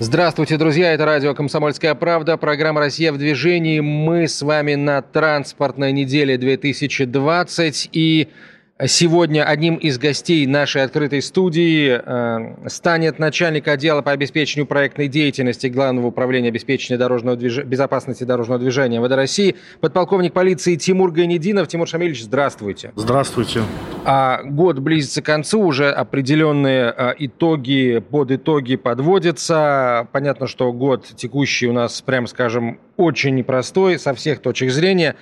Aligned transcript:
Здравствуйте, 0.00 0.56
друзья! 0.56 0.92
Это 0.92 1.04
радио 1.04 1.34
«Комсомольская 1.36 1.94
правда», 1.94 2.36
программа 2.36 2.80
«Россия 2.80 3.12
в 3.12 3.16
движении». 3.16 3.78
Мы 3.78 4.26
с 4.26 4.42
вами 4.42 4.74
на 4.74 5.00
транспортной 5.02 5.92
неделе 5.92 6.36
2020. 6.36 7.90
И 7.92 8.28
сегодня 8.86 9.44
одним 9.44 9.76
из 9.76 9.98
гостей 9.98 10.46
нашей 10.46 10.82
открытой 10.82 11.22
студии 11.22 12.00
э, 12.04 12.68
станет 12.68 13.20
начальник 13.20 13.68
отдела 13.68 14.02
по 14.02 14.10
обеспечению 14.10 14.66
проектной 14.66 15.06
деятельности 15.06 15.68
Главного 15.68 16.08
управления 16.08 16.48
обеспечения 16.48 16.98
дорожного 16.98 17.36
движ... 17.36 17.58
безопасности 17.58 18.24
дорожного 18.24 18.58
движения 18.58 18.98
МВД 18.98 19.12
России, 19.12 19.54
подполковник 19.80 20.32
полиции 20.32 20.74
Тимур 20.74 21.12
Гайнединов. 21.12 21.68
Тимур 21.68 21.86
Шамильевич, 21.86 22.24
здравствуйте. 22.24 22.92
Здравствуйте. 22.96 23.62
А 24.04 24.42
год 24.42 24.80
близится 24.80 25.22
к 25.22 25.26
концу, 25.26 25.62
уже 25.62 25.90
определенные 25.90 26.90
а, 26.90 27.14
итоги, 27.16 28.02
под 28.10 28.32
итоги 28.32 28.74
подводятся. 28.74 30.08
Понятно, 30.10 30.48
что 30.48 30.72
год 30.72 31.06
текущий 31.14 31.68
у 31.68 31.72
нас, 31.72 32.02
прям 32.02 32.26
скажем, 32.26 32.80
очень 32.96 33.36
непростой 33.36 34.00
со 34.00 34.14
всех 34.14 34.40
точек 34.40 34.72
зрения. 34.72 35.14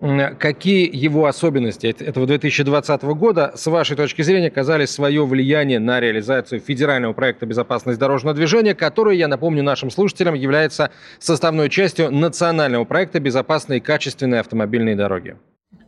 Какие 0.00 0.90
его 0.92 1.26
особенности 1.26 1.86
эт- 1.86 2.02
этого 2.04 2.26
2020 2.26 3.02
года, 3.14 3.52
с 3.54 3.66
вашей 3.68 3.96
точки 3.96 4.22
зрения, 4.22 4.48
оказали 4.48 4.86
свое 4.86 5.24
влияние 5.24 5.78
на 5.78 6.00
реализацию 6.00 6.60
федерального 6.60 7.12
проекта 7.12 7.46
«Безопасность 7.46 7.98
дорожного 7.98 8.34
движения», 8.34 8.74
который, 8.74 9.16
я 9.16 9.28
напомню 9.28 9.62
нашим 9.62 9.90
слушателям, 9.90 10.34
является 10.34 10.90
составной 11.20 11.70
частью 11.70 12.10
национального 12.10 12.84
проекта 12.84 13.20
«Безопасные 13.20 13.78
и 13.78 13.80
качественные 13.80 14.40
автомобильные 14.40 14.96
дороги»? 14.96 15.36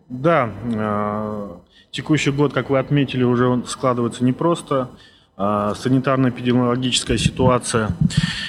Да, 0.09 0.51
э, 0.73 1.51
текущий 1.91 2.31
год, 2.31 2.53
как 2.53 2.71
вы 2.71 2.79
отметили, 2.79 3.25
уже 3.25 3.65
складывается 3.67 4.25
непросто. 4.25 4.89
Э, 5.37 5.75
Санитарно-эпидемиологическая 5.77 7.19
ситуация 7.19 7.89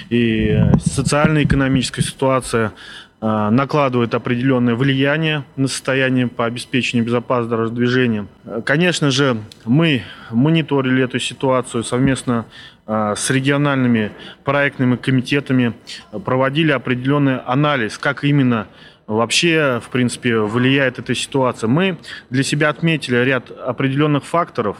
и 0.09 0.49
э, 0.49 0.77
социально-экономическая 0.85 2.03
ситуация 2.03 2.73
накладывает 3.19 4.13
определенное 4.13 4.75
влияние 4.75 5.43
на 5.55 5.67
состояние 5.67 6.27
по 6.27 6.45
обеспечению 6.45 7.05
безопасности 7.05 7.49
дорожного 7.49 7.75
движения. 7.75 8.27
Э, 8.45 8.61
Конечно 8.63 9.09
же, 9.09 9.37
мы 9.65 10.03
мониторили 10.29 11.03
эту 11.03 11.19
ситуацию 11.19 11.83
совместно 11.83 12.45
э, 12.85 13.15
с 13.17 13.29
региональными 13.31 14.11
проектными 14.43 14.97
комитетами, 14.97 15.73
э, 16.11 16.19
проводили 16.19 16.71
определенный 16.71 17.39
анализ, 17.39 17.97
как 17.97 18.23
именно 18.23 18.67
вообще, 19.07 19.81
в 19.83 19.89
принципе, 19.89 20.37
влияет 20.37 20.99
эта 20.99 21.15
ситуация. 21.15 21.67
Мы 21.67 21.97
для 22.29 22.43
себя 22.43 22.69
отметили 22.69 23.15
ряд 23.17 23.49
определенных 23.49 24.25
факторов. 24.25 24.77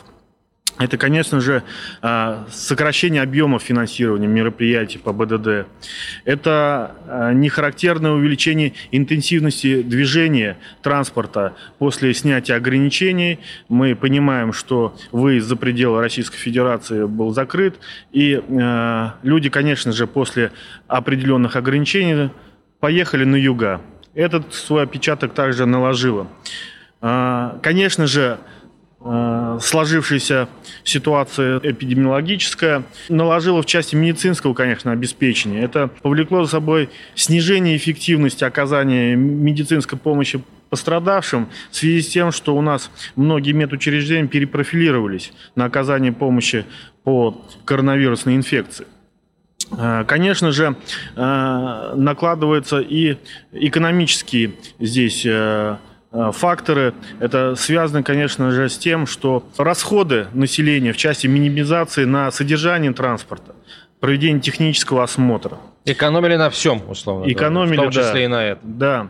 Это, 0.80 0.97
конечно 0.97 1.39
же, 1.39 1.64
э, 2.03 2.44
сокращение 2.52 3.23
объемов 3.23 3.64
финансирования 3.64 4.28
мероприятий 4.28 5.00
по 5.00 5.11
БДД. 5.11 5.67
Это 6.23 6.95
э, 7.08 7.33
нехарактерное 7.33 8.11
увеличение 8.11 8.73
интенсивности 8.92 9.81
движения 9.81 10.58
транспорта 10.83 11.55
после 11.80 12.14
снятия 12.14 12.55
ограничений. 12.55 13.39
Мы 13.70 13.95
понимаем, 13.95 14.53
что 14.53 14.95
выезд 15.11 15.48
за 15.48 15.55
пределы 15.55 16.00
Российской 16.00 16.38
Федерации 16.38 17.05
был 17.05 17.31
закрыт. 17.31 17.80
И 18.11 18.39
э, 18.48 19.09
люди, 19.23 19.49
конечно 19.49 19.92
же, 19.92 20.05
после 20.05 20.52
определенных 20.87 21.55
ограничений 21.55 22.30
поехали 22.80 23.23
на 23.23 23.36
юга. 23.36 23.82
Этот 24.14 24.54
свой 24.54 24.83
отпечаток 24.83 25.33
также 25.33 25.66
наложило. 25.66 26.27
А, 27.02 27.60
Конечно 27.61 28.08
же, 28.08 28.37
э, 29.08 29.60
сложившаяся 29.62 30.50
ситуация 30.84 31.60
эпидемиологическая 31.64 32.84
наложила 33.10 33.62
в 33.62 33.66
части 33.66 33.95
медицинского, 33.95 34.54
конечно, 34.54 34.92
обеспечения. 34.92 35.62
Это 35.62 35.88
повлекло 35.88 36.44
за 36.44 36.52
собой 36.52 36.90
снижение 37.16 37.78
эффективности 37.78 38.44
оказания 38.44 39.16
медицинской 39.16 39.98
помощи 39.98 40.42
пострадавшим 40.70 41.48
в 41.72 41.76
связи 41.76 42.02
с 42.02 42.10
тем, 42.10 42.32
что 42.32 42.56
у 42.56 42.62
нас 42.62 42.92
многие 43.16 43.54
медучреждения 43.54 44.28
перепрофилировались 44.28 45.32
на 45.56 45.66
оказание 45.66 46.12
помощи 46.12 46.66
по 47.04 47.46
коронавирусной 47.66 48.36
инфекции. 48.36 48.86
Э, 49.72 50.04
Конечно 50.06 50.52
же, 50.52 50.76
э, 51.16 51.94
накладываются 51.96 52.80
и 52.80 53.17
экономические 53.54 54.52
здесь 54.80 55.26
факторы. 56.12 56.94
Это 57.20 57.56
связано, 57.56 58.04
конечно 58.04 58.52
же, 58.52 58.70
с 58.70 58.78
тем, 58.78 59.08
что 59.08 59.44
расходы 59.58 60.28
населения 60.34 60.94
в 60.94 60.98
части 60.98 61.28
минимизации 61.28 62.06
на 62.06 62.32
содержание 62.32 62.94
транспорта, 62.94 63.56
проведение 64.00 64.42
технического 64.42 65.04
осмотра, 65.04 65.58
Экономили 65.88 66.36
на 66.36 66.50
всем, 66.50 66.82
условно 66.90 67.32
Экономили, 67.32 67.78
в 67.78 67.82
том 67.82 67.92
числе 67.92 68.14
да. 68.14 68.23
и 68.23 68.28
на 68.28 68.46
этом. 68.46 68.78
Да. 68.78 69.08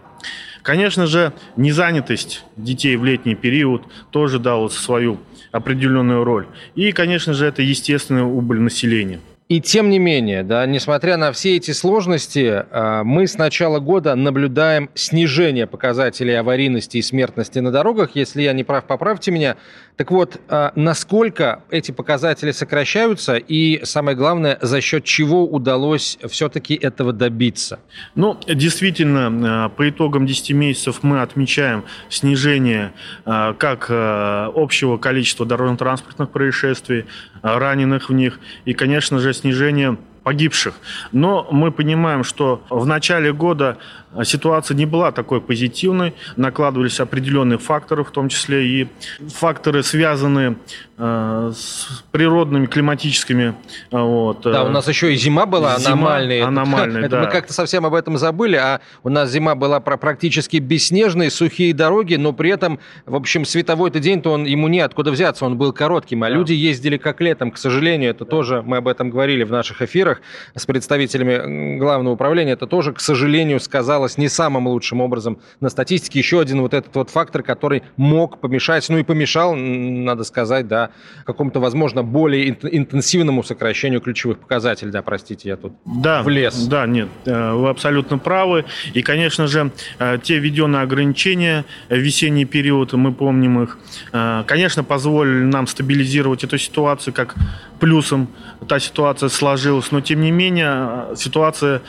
Конечно 0.61 1.07
же, 1.07 1.33
незанятость 1.55 2.43
детей 2.55 2.95
в 2.97 3.03
летний 3.03 3.33
период 3.33 3.81
тоже 4.11 4.37
дала 4.37 4.69
свою 4.69 5.17
определенную 5.51 6.23
роль. 6.23 6.45
И, 6.75 6.91
конечно 6.91 7.33
же, 7.33 7.47
это 7.47 7.63
естественная 7.63 8.25
убыль 8.25 8.59
населения. 8.59 9.19
И 9.49 9.61
тем 9.61 9.89
не 9.89 9.97
менее, 9.97 10.43
да, 10.43 10.65
несмотря 10.65 11.15
на 11.15 11.31
все 11.31 11.55
эти 11.55 11.71
сложности, 11.71 12.65
а, 12.69 13.05
мы 13.05 13.27
с 13.27 13.37
начала 13.37 13.79
года 13.79 14.13
наблюдаем 14.15 14.89
снижение 14.93 15.67
показателей 15.67 16.33
аварийности 16.33 16.97
и 16.97 17.01
смертности 17.01 17.59
на 17.59 17.71
дорогах. 17.71 18.11
Если 18.13 18.41
я 18.41 18.51
не 18.51 18.65
прав, 18.65 18.83
поправьте 18.83 19.31
меня. 19.31 19.55
Так 19.97 20.11
вот, 20.11 20.39
а, 20.47 20.71
насколько 20.75 21.63
эти 21.71 21.91
показатели 21.91 22.51
сокращаются 22.51 23.35
и, 23.35 23.83
самое 23.83 24.15
главное, 24.15 24.59
за 24.61 24.79
счет 24.79 25.03
чего 25.03 25.43
удалось 25.45 26.19
все-таки 26.29 26.75
этого 26.75 27.13
добиться? 27.13 27.79
Ну, 28.13 28.39
действительно, 28.47 29.67
э, 29.67 29.75
по 29.75 29.89
итогам 29.89 30.27
10 30.27 30.51
месяцев 30.51 30.99
мы 31.01 31.21
отмечаем 31.23 31.83
снижение 32.09 32.93
э, 33.25 33.55
как 33.57 33.87
общего 33.89 34.97
количества 34.97 35.45
дорожно-транспортных 35.45 36.29
происшествий, 36.29 37.05
раненых 37.41 38.09
в 38.09 38.13
них, 38.13 38.39
и, 38.65 38.73
конечно 38.73 39.19
же, 39.19 39.33
снижение 39.33 39.97
погибших. 40.27 40.73
Но 41.13 41.47
мы 41.51 41.71
понимаем, 41.71 42.25
что 42.25 42.61
в 42.69 42.85
начале 42.85 43.31
года 43.31 43.77
ситуация 44.23 44.75
не 44.75 44.85
была 44.85 45.11
такой 45.11 45.41
позитивной, 45.41 46.13
накладывались 46.35 46.99
определенные 46.99 47.57
факторы, 47.57 48.03
в 48.03 48.11
том 48.11 48.29
числе 48.29 48.65
и 48.67 48.87
факторы, 49.29 49.83
связанные 49.83 50.55
э, 50.97 51.51
с 51.55 52.03
природными 52.11 52.65
климатическими 52.65 53.55
э, 53.91 53.97
вот, 53.99 54.41
Да, 54.43 54.63
э, 54.63 54.65
у 54.67 54.69
нас 54.69 54.87
еще 54.87 55.13
и 55.13 55.15
зима 55.15 55.45
была 55.45 55.77
Зима 55.79 55.93
аномальная. 55.93 56.45
аномальная, 56.45 57.01
Это 57.05 57.09
да. 57.17 57.21
Мы 57.23 57.27
как-то 57.31 57.53
совсем 57.53 57.85
об 57.85 57.93
этом 57.93 58.17
забыли, 58.17 58.55
а 58.55 58.81
у 59.03 59.09
нас 59.09 59.29
зима 59.31 59.55
была 59.55 59.79
практически 59.79 60.57
бесснежные, 60.57 61.29
сухие 61.29 61.73
дороги, 61.73 62.15
но 62.15 62.33
при 62.33 62.49
этом, 62.51 62.79
в 63.05 63.15
общем, 63.15 63.45
световой-то 63.45 63.99
день-то 63.99 64.31
он, 64.31 64.45
ему 64.45 64.67
неоткуда 64.67 65.11
взяться, 65.11 65.45
он 65.45 65.57
был 65.57 65.73
коротким, 65.73 66.23
а 66.23 66.29
Да. 66.29 66.35
люди 66.35 66.53
ездили 66.53 66.97
как 66.97 67.21
летом, 67.21 67.51
к 67.51 67.57
сожалению, 67.57 68.11
это 68.11 68.25
тоже, 68.25 68.61
мы 68.65 68.77
об 68.77 68.87
этом 68.87 69.09
говорили 69.09 69.43
в 69.43 69.51
наших 69.51 69.81
эфирах 69.81 70.21
с 70.55 70.65
представителями 70.65 71.77
главного 71.77 72.13
управления, 72.13 72.53
это 72.53 72.67
тоже, 72.67 72.93
к 72.93 72.99
сожалению, 72.99 73.59
сказалось 73.59 74.06
не 74.15 74.29
самым 74.29 74.67
лучшим 74.67 75.01
образом 75.01 75.39
на 75.59 75.69
статистике. 75.69 76.19
Еще 76.19 76.39
один 76.39 76.61
вот 76.61 76.73
этот 76.73 76.95
вот 76.95 77.09
фактор, 77.09 77.43
который 77.43 77.83
мог 77.97 78.39
помешать, 78.39 78.87
ну 78.89 78.97
и 78.97 79.03
помешал, 79.03 79.55
надо 79.55 80.23
сказать, 80.23 80.67
да, 80.67 80.91
какому-то, 81.25 81.59
возможно, 81.59 82.03
более 82.03 82.49
ин- 82.49 82.69
интенсивному 82.71 83.43
сокращению 83.43 84.01
ключевых 84.01 84.39
показателей. 84.39 84.91
Да, 84.91 85.01
простите, 85.01 85.49
я 85.49 85.57
тут 85.57 85.73
да, 85.85 86.21
влез. 86.23 86.67
Да, 86.67 86.85
нет, 86.85 87.09
э, 87.25 87.51
вы 87.53 87.69
абсолютно 87.69 88.17
правы. 88.17 88.65
И, 88.93 89.01
конечно 89.01 89.47
же, 89.47 89.71
э, 89.99 90.19
те 90.21 90.37
введенные 90.39 90.83
ограничения, 90.83 91.65
э, 91.89 91.97
весенний 91.97 92.45
период, 92.45 92.93
мы 92.93 93.11
помним 93.11 93.63
их, 93.63 93.77
конечно, 94.11 94.83
позволили 94.83 95.43
нам 95.43 95.67
стабилизировать 95.67 96.43
эту 96.43 96.57
ситуацию, 96.57 97.13
как 97.13 97.35
плюсом 97.79 98.27
та 98.67 98.79
ситуация 98.79 99.29
сложилась, 99.29 99.91
но, 99.91 100.01
тем 100.01 100.21
не 100.21 100.31
менее, 100.31 101.15
ситуация 101.15 101.81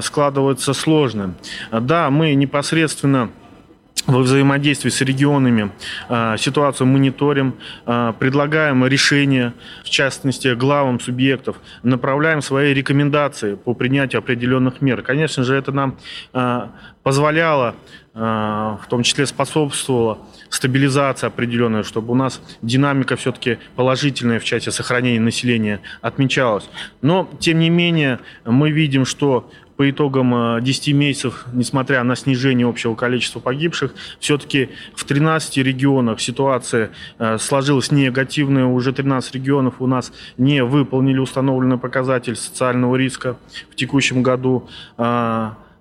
складывается 0.00 0.72
сложно. 0.72 1.34
Да, 1.70 2.10
мы 2.10 2.34
непосредственно 2.34 3.30
во 4.06 4.18
взаимодействии 4.20 4.90
с 4.90 5.00
регионами 5.00 5.70
а, 6.08 6.36
ситуацию 6.36 6.86
мониторим, 6.86 7.54
а, 7.86 8.12
предлагаем 8.12 8.84
решения, 8.86 9.54
в 9.84 9.90
частности, 9.90 10.54
главам 10.54 10.98
субъектов, 10.98 11.56
направляем 11.82 12.42
свои 12.42 12.74
рекомендации 12.74 13.54
по 13.54 13.74
принятию 13.74 14.18
определенных 14.18 14.80
мер. 14.80 15.02
Конечно 15.02 15.44
же, 15.44 15.54
это 15.54 15.72
нам 15.72 15.98
а, 16.32 16.72
позволяло, 17.02 17.74
в 18.14 18.82
том 18.90 19.02
числе 19.04 19.24
способствовало 19.24 20.18
стабилизации 20.50 21.26
определенной, 21.26 21.82
чтобы 21.82 22.12
у 22.12 22.14
нас 22.14 22.42
динамика 22.60 23.16
все-таки 23.16 23.56
положительная 23.74 24.38
в 24.38 24.44
части 24.44 24.68
сохранения 24.68 25.18
населения 25.18 25.80
отмечалась. 26.02 26.68
Но, 27.00 27.28
тем 27.40 27.58
не 27.58 27.70
менее, 27.70 28.20
мы 28.44 28.70
видим, 28.70 29.06
что 29.06 29.50
по 29.82 29.90
итогам 29.90 30.62
10 30.62 30.88
э, 30.88 30.92
месяцев, 30.92 31.44
несмотря 31.52 32.04
на 32.04 32.14
снижение 32.14 32.68
общего 32.68 32.94
количества 32.94 33.40
погибших, 33.40 33.92
все-таки 34.20 34.68
в 34.94 35.04
13 35.04 35.56
регионах 35.56 36.20
ситуация 36.20 36.92
э, 37.18 37.36
сложилась 37.38 37.90
негативная. 37.90 38.66
Уже 38.66 38.92
13 38.92 39.34
регионов 39.34 39.74
у 39.80 39.88
нас 39.88 40.12
не 40.38 40.62
выполнили 40.62 41.18
установленный 41.18 41.78
показатель 41.78 42.36
социального 42.36 42.94
риска 42.94 43.36
в 43.72 43.74
текущем 43.74 44.22
году. 44.22 44.68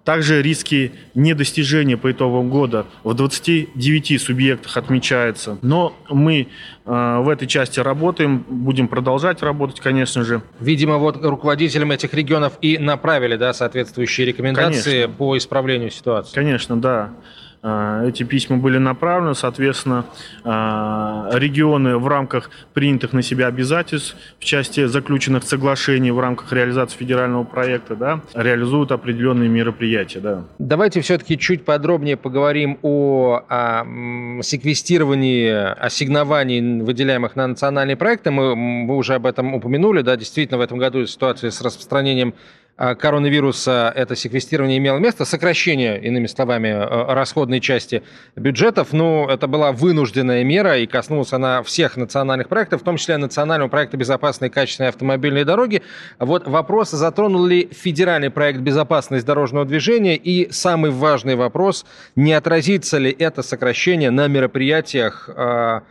Также 0.03 0.41
риски 0.41 0.93
недостижения 1.13 1.95
по 1.95 2.11
итогам 2.11 2.49
года 2.49 2.87
в 3.03 3.13
29 3.13 4.21
субъектах 4.21 4.75
отмечаются. 4.77 5.59
Но 5.61 5.95
мы 6.09 6.47
э, 6.85 7.19
в 7.19 7.29
этой 7.29 7.47
части 7.47 7.79
работаем, 7.79 8.43
будем 8.49 8.87
продолжать 8.87 9.43
работать, 9.43 9.79
конечно 9.79 10.23
же. 10.23 10.41
Видимо, 10.59 10.97
вот 10.97 11.23
руководителям 11.23 11.91
этих 11.91 12.13
регионов 12.13 12.53
и 12.61 12.77
направили 12.79 13.35
да, 13.35 13.53
соответствующие 13.53 14.25
рекомендации 14.25 15.03
конечно. 15.03 15.13
по 15.13 15.37
исправлению 15.37 15.91
ситуации. 15.91 16.33
Конечно, 16.33 16.81
да. 16.81 17.13
А, 17.63 18.05
эти 18.07 18.23
письма 18.23 18.57
были 18.57 18.79
направлены, 18.79 19.35
соответственно, 19.35 20.05
а, 20.43 21.29
регионы 21.33 21.97
в 21.97 22.07
рамках 22.07 22.49
принятых 22.73 23.13
на 23.13 23.21
себя 23.21 23.47
обязательств 23.47 24.15
в 24.39 24.43
части 24.43 24.85
заключенных 24.85 25.43
соглашений 25.43 26.09
в 26.11 26.19
рамках 26.19 26.51
реализации 26.53 26.97
федерального 26.97 27.43
проекта, 27.43 27.95
да, 27.95 28.21
реализуют 28.33 28.91
определенные 28.91 29.47
мероприятия. 29.47 30.19
Да. 30.19 30.43
Давайте 30.57 31.01
все-таки 31.01 31.37
чуть 31.37 31.63
подробнее 31.63 32.17
поговорим 32.17 32.79
о, 32.81 33.43
о 33.47 34.41
секвестировании 34.41 35.51
ассигнований, 35.51 36.81
выделяемых 36.81 37.35
на 37.35 37.47
национальные 37.47 37.95
проекты. 37.95 38.31
Мы, 38.31 38.55
мы 38.55 38.95
уже 38.97 39.13
об 39.13 39.27
этом 39.27 39.53
упомянули, 39.53 40.01
да, 40.01 40.15
действительно 40.15 40.57
в 40.57 40.61
этом 40.61 40.79
году 40.79 41.05
ситуация 41.05 41.51
с 41.51 41.61
распространением 41.61 42.33
а, 42.33 42.70
коронавируса 42.75 43.93
это 43.95 44.15
секвестирование 44.15 44.77
имело 44.79 44.97
место, 44.97 45.23
сокращение, 45.25 46.01
иными 46.01 46.25
словами, 46.25 46.69
э, 46.69 47.13
расходной 47.13 47.59
части 47.59 48.01
бюджетов, 48.35 48.91
но 48.91 49.27
это 49.29 49.47
была 49.47 49.71
вынужденная 49.71 50.43
мера 50.43 50.77
и 50.77 50.87
коснулась 50.87 51.31
она 51.33 51.61
всех 51.63 51.95
национальных 51.97 52.49
проектов, 52.49 52.81
в 52.81 52.83
том 52.83 52.97
числе 52.97 53.17
национального 53.17 53.69
проекта 53.69 53.97
«Безопасные 53.97 54.49
и 54.49 54.51
качественные 54.51 54.89
автомобильные 54.89 55.45
дороги». 55.45 55.83
Вот 56.19 56.47
вопрос, 56.47 56.91
затронул 56.91 57.45
ли 57.45 57.69
федеральный 57.71 58.31
проект 58.31 58.61
«Безопасность 58.61 59.25
дорожного 59.25 59.65
движения» 59.65 60.15
и 60.15 60.51
самый 60.51 60.91
важный 60.91 61.35
вопрос, 61.35 61.85
не 62.15 62.33
отразится 62.33 62.97
ли 62.97 63.15
это 63.17 63.43
сокращение 63.43 64.09
на 64.09 64.27
мероприятиях 64.27 65.29
э, 65.29 65.81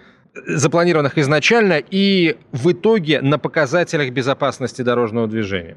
запланированных 0.47 1.19
изначально 1.19 1.81
и 1.91 2.37
в 2.53 2.73
итоге 2.73 3.21
на 3.21 3.39
показателях 3.39 4.11
безопасности 4.11 4.83
дорожного 4.83 5.29
движения? 5.29 5.77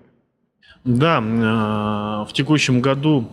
Да, 0.86 1.20
э, 1.22 2.30
в 2.30 2.34
текущем 2.34 2.82
году 2.82 3.30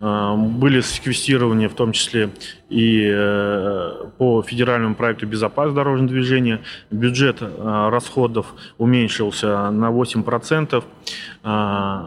были 0.00 0.80
секвестированы 0.80 1.68
в 1.68 1.74
том 1.74 1.92
числе 1.92 2.30
и 2.68 3.08
э, 3.08 4.06
по 4.18 4.42
федеральному 4.42 4.96
проекту 4.96 5.28
«Безопасность 5.28 5.76
дорожного 5.76 6.08
движения». 6.08 6.60
Бюджет 6.90 7.40
расходов 7.40 8.54
уменьшился 8.78 9.70
на 9.70 9.90
8%. 9.90 10.82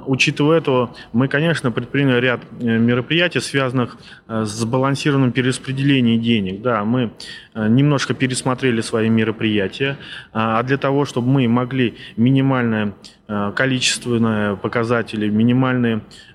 Учитывая 0.08 0.58
это, 0.58 0.90
мы, 1.14 1.28
конечно, 1.28 1.72
предприняли 1.72 2.20
ряд 2.20 2.42
мероприятий, 2.60 3.40
связанных 3.40 3.98
с 4.28 4.50
сбалансированным 4.50 5.32
перераспределением 5.32 6.22
денег. 6.22 6.62
Да, 6.62 6.84
мы 6.84 7.12
немножко 7.54 8.14
пересмотрели 8.14 8.82
свои 8.82 9.10
мероприятия, 9.10 9.98
а 10.34 10.64
для 10.64 10.78
того, 10.78 11.06
чтобы 11.06 11.30
мы 11.30 11.48
могли 11.48 11.96
минимальное 12.18 12.94
Э, 13.28 13.52
количественные 13.56 14.56
показатели, 14.56 15.28
минимальные 15.28 16.02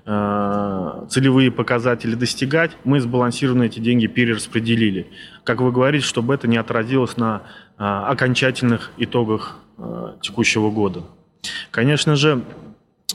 целевые 1.09 1.51
показатели 1.51 2.15
достигать, 2.15 2.71
мы 2.83 2.99
сбалансированно 2.99 3.63
эти 3.63 3.79
деньги 3.79 4.07
перераспределили. 4.07 5.07
Как 5.43 5.61
вы 5.61 5.71
говорите, 5.71 6.05
чтобы 6.05 6.33
это 6.33 6.47
не 6.47 6.57
отразилось 6.57 7.17
на 7.17 7.43
э, 7.77 7.83
окончательных 7.83 8.91
итогах 8.97 9.57
текущего 10.21 10.69
года. 10.69 11.01
Конечно 11.71 12.15
же, 12.15 12.43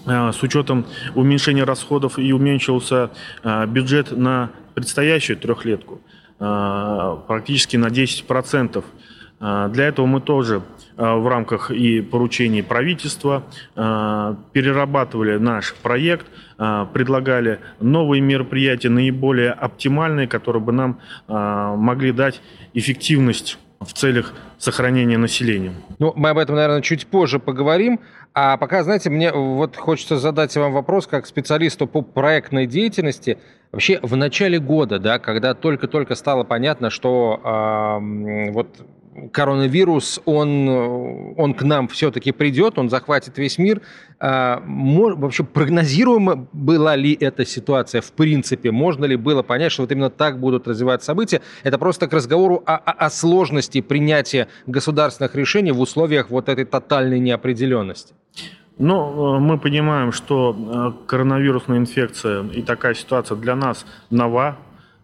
с 0.05 0.43
учетом 0.43 0.85
уменьшения 1.15 1.63
расходов 1.63 2.19
и 2.19 2.33
уменьшился 2.33 3.11
бюджет 3.69 4.11
на 4.11 4.51
предстоящую 4.75 5.37
трехлетку 5.37 6.01
практически 6.39 7.77
на 7.77 7.87
10%. 7.87 8.85
Для 9.39 9.85
этого 9.85 10.07
мы 10.07 10.21
тоже 10.21 10.63
Э, 10.99 11.15
в 11.15 11.29
рамках 11.29 11.71
и 11.71 12.01
поручений 12.01 12.63
правительства, 12.63 13.43
э, 13.75 14.35
перерабатывали 14.53 15.37
наш 15.37 15.75
проект, 15.75 16.27
предлагали 16.57 17.61
новые 17.81 18.23
мероприятия, 18.23 18.89
наиболее 18.89 19.51
оптимальные, 19.51 20.27
которые 20.27 20.63
бы 20.63 20.73
нам 20.73 20.99
могли 21.29 22.13
дать 22.13 22.41
эффективность 22.73 23.59
в 23.79 23.93
целях 23.93 24.33
сохранения 24.57 25.19
населения. 25.19 25.75
Ну, 25.99 26.15
мы 26.17 26.31
об 26.31 26.39
этом, 26.39 26.57
наверное, 26.57 26.81
чуть 26.81 27.07
позже 27.09 27.39
поговорим. 27.39 28.01
А 28.33 28.57
пока, 28.57 28.85
знаете, 28.85 29.11
мне 29.11 29.33
вот 29.33 29.77
хочется 29.77 30.17
задать 30.17 30.57
вам 30.57 30.73
вопрос 30.73 31.07
как 31.07 31.27
специалисту 31.27 31.87
по 31.87 32.01
проектной 32.01 32.67
деятельности. 32.67 33.37
Вообще 33.71 34.01
в 34.03 34.17
начале 34.17 34.59
года, 34.59 34.99
да, 34.99 35.19
когда 35.19 35.53
только-только 35.53 36.15
стало 36.15 36.45
понятно, 36.45 36.89
что 36.89 37.39
э, 37.45 38.51
вот 38.53 38.81
коронавирус, 39.33 40.21
он, 40.25 40.69
он 41.37 41.55
к 41.55 41.63
нам 41.63 41.89
все-таки 41.89 42.33
придет, 42.33 42.79
он 42.79 42.91
захватит 42.91 43.39
весь 43.39 43.59
мир. 43.59 43.83
А, 44.19 44.63
вообще 44.67 45.45
прогнозируема 45.45 46.49
была 46.53 46.97
ли 46.97 47.17
эта 47.19 47.45
ситуация 47.45 48.01
в 48.01 48.13
принципе? 48.13 48.71
Можно 48.71 49.05
ли 49.05 49.17
было 49.17 49.43
понять, 49.43 49.73
что 49.73 49.83
вот 49.83 49.93
именно 49.93 50.11
так 50.11 50.41
будут 50.41 50.67
развиваться 50.67 51.07
события? 51.07 51.43
Это 51.65 51.79
просто 51.79 52.07
к 52.07 52.13
разговору 52.13 52.63
о, 52.67 52.77
о, 52.77 52.93
о 52.93 53.11
сложности 53.11 53.81
принятия 53.81 54.49
государственных 54.67 55.35
решений 55.35 55.73
в 55.73 55.81
условиях 55.81 56.31
вот 56.31 56.49
этой 56.49 56.65
тотальной 56.65 57.19
неопределенности. 57.19 58.15
Ну, 58.79 59.39
мы 59.41 59.59
понимаем, 59.59 60.13
что 60.13 60.55
э, 60.55 61.07
коронавирусная 61.07 61.79
инфекция 61.79 62.45
и 62.45 62.61
такая 62.61 62.93
ситуация 62.95 63.37
для 63.37 63.57
нас 63.57 63.87
нова. 64.11 64.59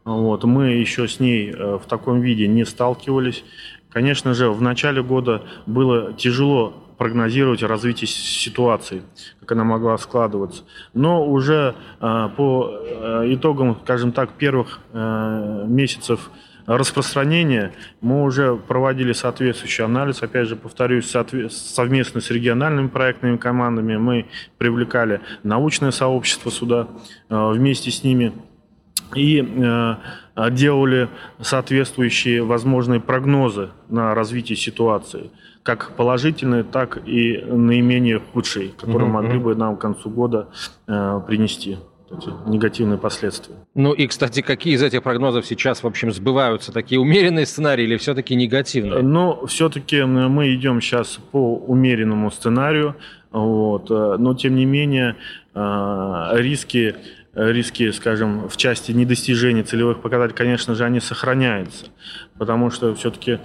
Вот, 0.04 0.44
мы 0.44 0.72
еще 0.72 1.08
с 1.08 1.20
ней 1.20 1.50
э, 1.50 1.78
в 1.78 1.86
таком 1.88 2.20
виде 2.20 2.48
не 2.48 2.66
сталкивались. 2.66 3.44
Конечно 3.92 4.32
же, 4.32 4.50
в 4.50 4.62
начале 4.62 5.02
года 5.02 5.42
было 5.66 6.14
тяжело 6.14 6.70
прогнозировать 6.96 7.62
развитие 7.62 8.08
ситуации, 8.08 9.02
как 9.40 9.52
она 9.52 9.64
могла 9.64 9.98
складываться. 9.98 10.62
Но 10.94 11.26
уже 11.26 11.74
э, 12.00 12.28
по 12.36 12.70
э, 12.70 13.34
итогам, 13.34 13.76
скажем 13.84 14.12
так, 14.12 14.30
первых 14.34 14.80
э, 14.92 15.64
месяцев 15.66 16.30
распространения 16.64 17.72
мы 18.00 18.22
уже 18.22 18.54
проводили 18.56 19.12
соответствующий 19.12 19.84
анализ. 19.84 20.22
Опять 20.22 20.48
же, 20.48 20.56
повторюсь, 20.56 21.10
совместно 21.50 22.20
с 22.20 22.30
региональными 22.30 22.86
проектными 22.86 23.36
командами 23.36 23.96
мы 23.96 24.26
привлекали 24.58 25.20
научное 25.42 25.90
сообщество 25.90 26.52
сюда 26.52 26.86
вместе 27.28 27.90
с 27.90 28.04
ними 28.04 28.32
и 29.14 29.40
э, 29.40 29.94
делали 30.36 31.08
соответствующие 31.40 32.42
возможные 32.42 33.00
прогнозы 33.00 33.70
на 33.88 34.14
развитие 34.14 34.56
ситуации, 34.56 35.30
как 35.62 35.92
положительные, 35.96 36.64
так 36.64 37.06
и 37.06 37.44
наименее 37.46 38.20
худшие, 38.32 38.70
которые 38.70 39.08
угу, 39.08 39.14
могли 39.14 39.38
бы 39.38 39.54
нам 39.54 39.76
к 39.76 39.80
концу 39.80 40.10
года 40.10 40.48
э, 40.86 41.20
принести 41.26 41.78
эти 42.10 42.28
негативные 42.46 42.98
последствия. 42.98 43.54
Ну 43.74 43.92
и, 43.92 44.06
кстати, 44.06 44.42
какие 44.42 44.74
из 44.74 44.82
этих 44.82 45.02
прогнозов 45.02 45.46
сейчас, 45.46 45.82
в 45.82 45.86
общем, 45.86 46.12
сбываются? 46.12 46.72
Такие 46.72 47.00
умеренные 47.00 47.46
сценарии 47.46 47.84
или 47.84 47.96
все-таки 47.96 48.34
негативные? 48.34 49.02
Ну, 49.02 49.46
все-таки 49.46 50.02
мы 50.02 50.54
идем 50.54 50.80
сейчас 50.80 51.18
по 51.30 51.56
умеренному 51.56 52.30
сценарию, 52.30 52.96
вот, 53.30 53.90
э, 53.90 54.16
но 54.18 54.34
тем 54.34 54.56
не 54.56 54.64
менее 54.64 55.16
э, 55.54 56.28
риски 56.34 56.96
риски, 57.34 57.90
скажем, 57.92 58.48
в 58.48 58.56
части 58.56 58.92
недостижения 58.92 59.64
целевых 59.64 60.00
показателей, 60.00 60.36
конечно 60.36 60.74
же, 60.74 60.84
они 60.84 61.00
сохраняются, 61.00 61.86
потому 62.38 62.70
что 62.70 62.94
все-таки 62.94 63.38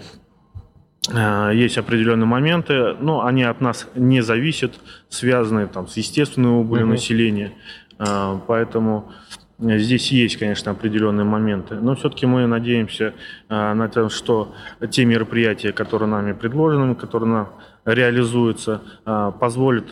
э, 1.13 1.51
есть 1.53 1.77
определенные 1.77 2.25
моменты, 2.25 2.95
но 2.99 3.25
они 3.25 3.43
от 3.43 3.61
нас 3.61 3.87
не 3.95 4.21
зависят, 4.21 4.73
связанные 5.09 5.67
там, 5.67 5.87
с 5.87 5.97
естественной 5.97 6.49
убылью 6.51 6.85
угу. 6.85 6.93
населения. 6.93 7.53
Э, 7.99 8.39
поэтому 8.47 9.11
Здесь 9.59 10.11
есть, 10.11 10.37
конечно, 10.37 10.71
определенные 10.71 11.23
моменты, 11.23 11.79
но 11.81 11.95
все-таки 11.95 12.27
мы 12.27 12.45
надеемся 12.45 13.15
на 13.49 13.89
то, 13.89 14.07
что 14.07 14.53
те 14.91 15.03
мероприятия, 15.03 15.71
которые 15.71 16.07
нами 16.07 16.33
предложены, 16.33 16.93
которые 16.93 17.47
реализуются, 17.87 18.81
позволят 19.39 19.85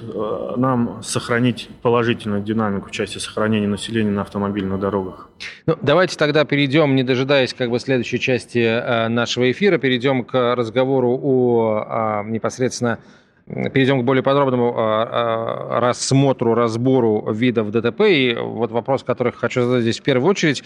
нам 0.58 1.02
сохранить 1.02 1.70
положительную 1.82 2.44
динамику 2.44 2.90
в 2.90 2.92
части 2.92 3.18
сохранения 3.18 3.68
населения 3.68 4.12
на 4.12 4.22
автомобильных 4.22 4.80
дорогах. 4.80 5.30
Ну, 5.66 5.78
давайте 5.82 6.18
тогда 6.18 6.46
перейдем, 6.46 6.96
не 6.96 7.04
дожидаясь 7.04 7.54
как 7.54 7.70
бы 7.70 7.80
следующей 7.80 8.20
части 8.20 9.08
нашего 9.10 9.50
эфира, 9.52 9.78
перейдем 9.78 10.24
к 10.24 10.56
разговору 10.56 11.18
о 11.24 12.24
непосредственно 12.26 13.00
Перейдем 13.48 14.02
к 14.02 14.06
более 14.06 14.24
подробному 14.24 14.74
а, 14.76 15.04
а, 15.04 15.80
рассмотру, 15.80 16.56
разбору 16.56 17.32
видов 17.32 17.70
ДТП. 17.70 18.02
И 18.02 18.36
вот 18.36 18.72
вопрос, 18.72 19.04
который 19.04 19.34
хочу 19.34 19.62
задать 19.62 19.84
здесь 19.84 20.00
в 20.00 20.04
первую 20.04 20.28
очередь. 20.32 20.64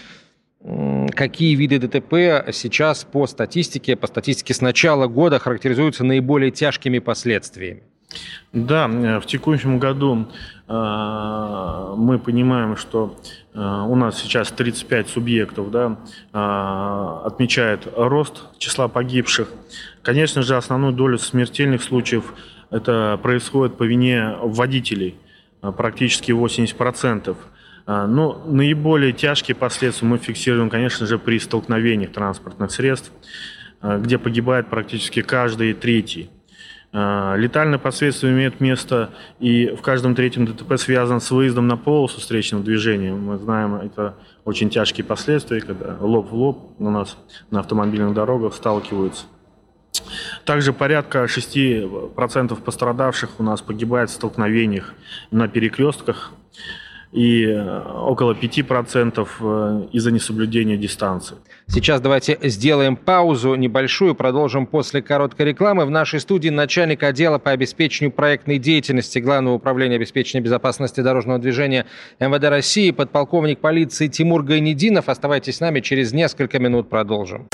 Какие 0.62 1.54
виды 1.54 1.78
ДТП 1.78 2.52
сейчас 2.52 3.04
по 3.04 3.26
статистике, 3.26 3.96
по 3.96 4.06
статистике 4.06 4.52
с 4.52 4.60
начала 4.60 5.06
года 5.06 5.38
характеризуются 5.38 6.04
наиболее 6.04 6.50
тяжкими 6.50 6.98
последствиями? 6.98 7.82
Да, 8.52 8.88
в 8.88 9.26
текущем 9.26 9.78
году 9.78 10.26
э, 10.66 11.94
мы 11.96 12.18
понимаем, 12.18 12.76
что 12.76 13.16
э, 13.54 13.58
у 13.60 13.94
нас 13.94 14.20
сейчас 14.20 14.50
35 14.50 15.08
субъектов 15.08 15.70
да, 15.70 15.96
э, 16.32 17.26
отмечает 17.26 17.86
рост 17.96 18.42
числа 18.58 18.88
погибших. 18.88 19.48
Конечно 20.02 20.42
же, 20.42 20.56
основную 20.56 20.92
долю 20.92 21.18
смертельных 21.18 21.82
случаев 21.82 22.34
это 22.70 23.18
происходит 23.22 23.76
по 23.76 23.84
вине 23.84 24.36
водителей, 24.42 25.16
а, 25.60 25.72
практически 25.72 26.32
80%. 26.32 27.36
А, 27.90 28.06
но 28.06 28.40
наиболее 28.46 29.12
тяжкие 29.12 29.56
последствия 29.56 30.06
мы 30.06 30.18
фиксируем, 30.18 30.70
конечно 30.70 31.08
же, 31.08 31.18
при 31.18 31.40
столкновениях 31.40 32.12
транспортных 32.12 32.70
средств, 32.70 33.10
а, 33.80 33.98
где 33.98 34.16
погибает 34.16 34.68
практически 34.68 35.22
каждый 35.22 35.74
третий. 35.74 36.30
Летальные 36.92 37.78
последствия 37.78 38.30
имеют 38.30 38.58
место 38.58 39.10
и 39.38 39.68
в 39.68 39.80
каждом 39.80 40.16
третьем 40.16 40.44
ДТП 40.44 40.76
связан 40.76 41.20
с 41.20 41.30
выездом 41.30 41.68
на 41.68 41.76
полосу 41.76 42.18
встречного 42.18 42.64
движения. 42.64 43.12
Мы 43.12 43.38
знаем, 43.38 43.76
это 43.76 44.16
очень 44.44 44.70
тяжкие 44.70 45.04
последствия, 45.04 45.60
когда 45.60 45.96
лоб 46.00 46.32
в 46.32 46.34
лоб 46.34 46.72
у 46.80 46.90
нас 46.90 47.16
на 47.52 47.60
автомобильных 47.60 48.12
дорогах 48.12 48.54
сталкиваются. 48.54 49.26
Также 50.44 50.72
порядка 50.72 51.26
6% 51.26 52.60
пострадавших 52.60 53.38
у 53.38 53.44
нас 53.44 53.62
погибает 53.62 54.10
в 54.10 54.14
столкновениях 54.14 54.94
на 55.30 55.46
перекрестках 55.46 56.32
и 57.12 57.44
э, 57.44 57.82
около 57.96 58.34
5% 58.34 59.28
э, 59.40 59.88
из-за 59.92 60.12
несоблюдения 60.12 60.76
дистанции. 60.76 61.36
Сейчас 61.66 62.00
давайте 62.00 62.38
сделаем 62.42 62.96
паузу 62.96 63.54
небольшую, 63.56 64.14
продолжим 64.14 64.66
после 64.66 65.02
короткой 65.02 65.46
рекламы. 65.46 65.86
В 65.86 65.90
нашей 65.90 66.20
студии 66.20 66.50
начальник 66.50 67.02
отдела 67.02 67.38
по 67.38 67.50
обеспечению 67.50 68.12
проектной 68.12 68.58
деятельности 68.58 69.18
Главного 69.18 69.54
управления 69.54 69.96
обеспечения 69.96 70.42
безопасности 70.42 71.00
дорожного 71.00 71.38
движения 71.38 71.86
МВД 72.20 72.44
России, 72.44 72.90
подполковник 72.92 73.58
полиции 73.58 74.06
Тимур 74.06 74.44
Гайнединов. 74.44 75.08
Оставайтесь 75.08 75.56
с 75.56 75.60
нами, 75.60 75.80
через 75.80 76.12
несколько 76.12 76.58
минут 76.60 76.88
продолжим. 76.88 77.48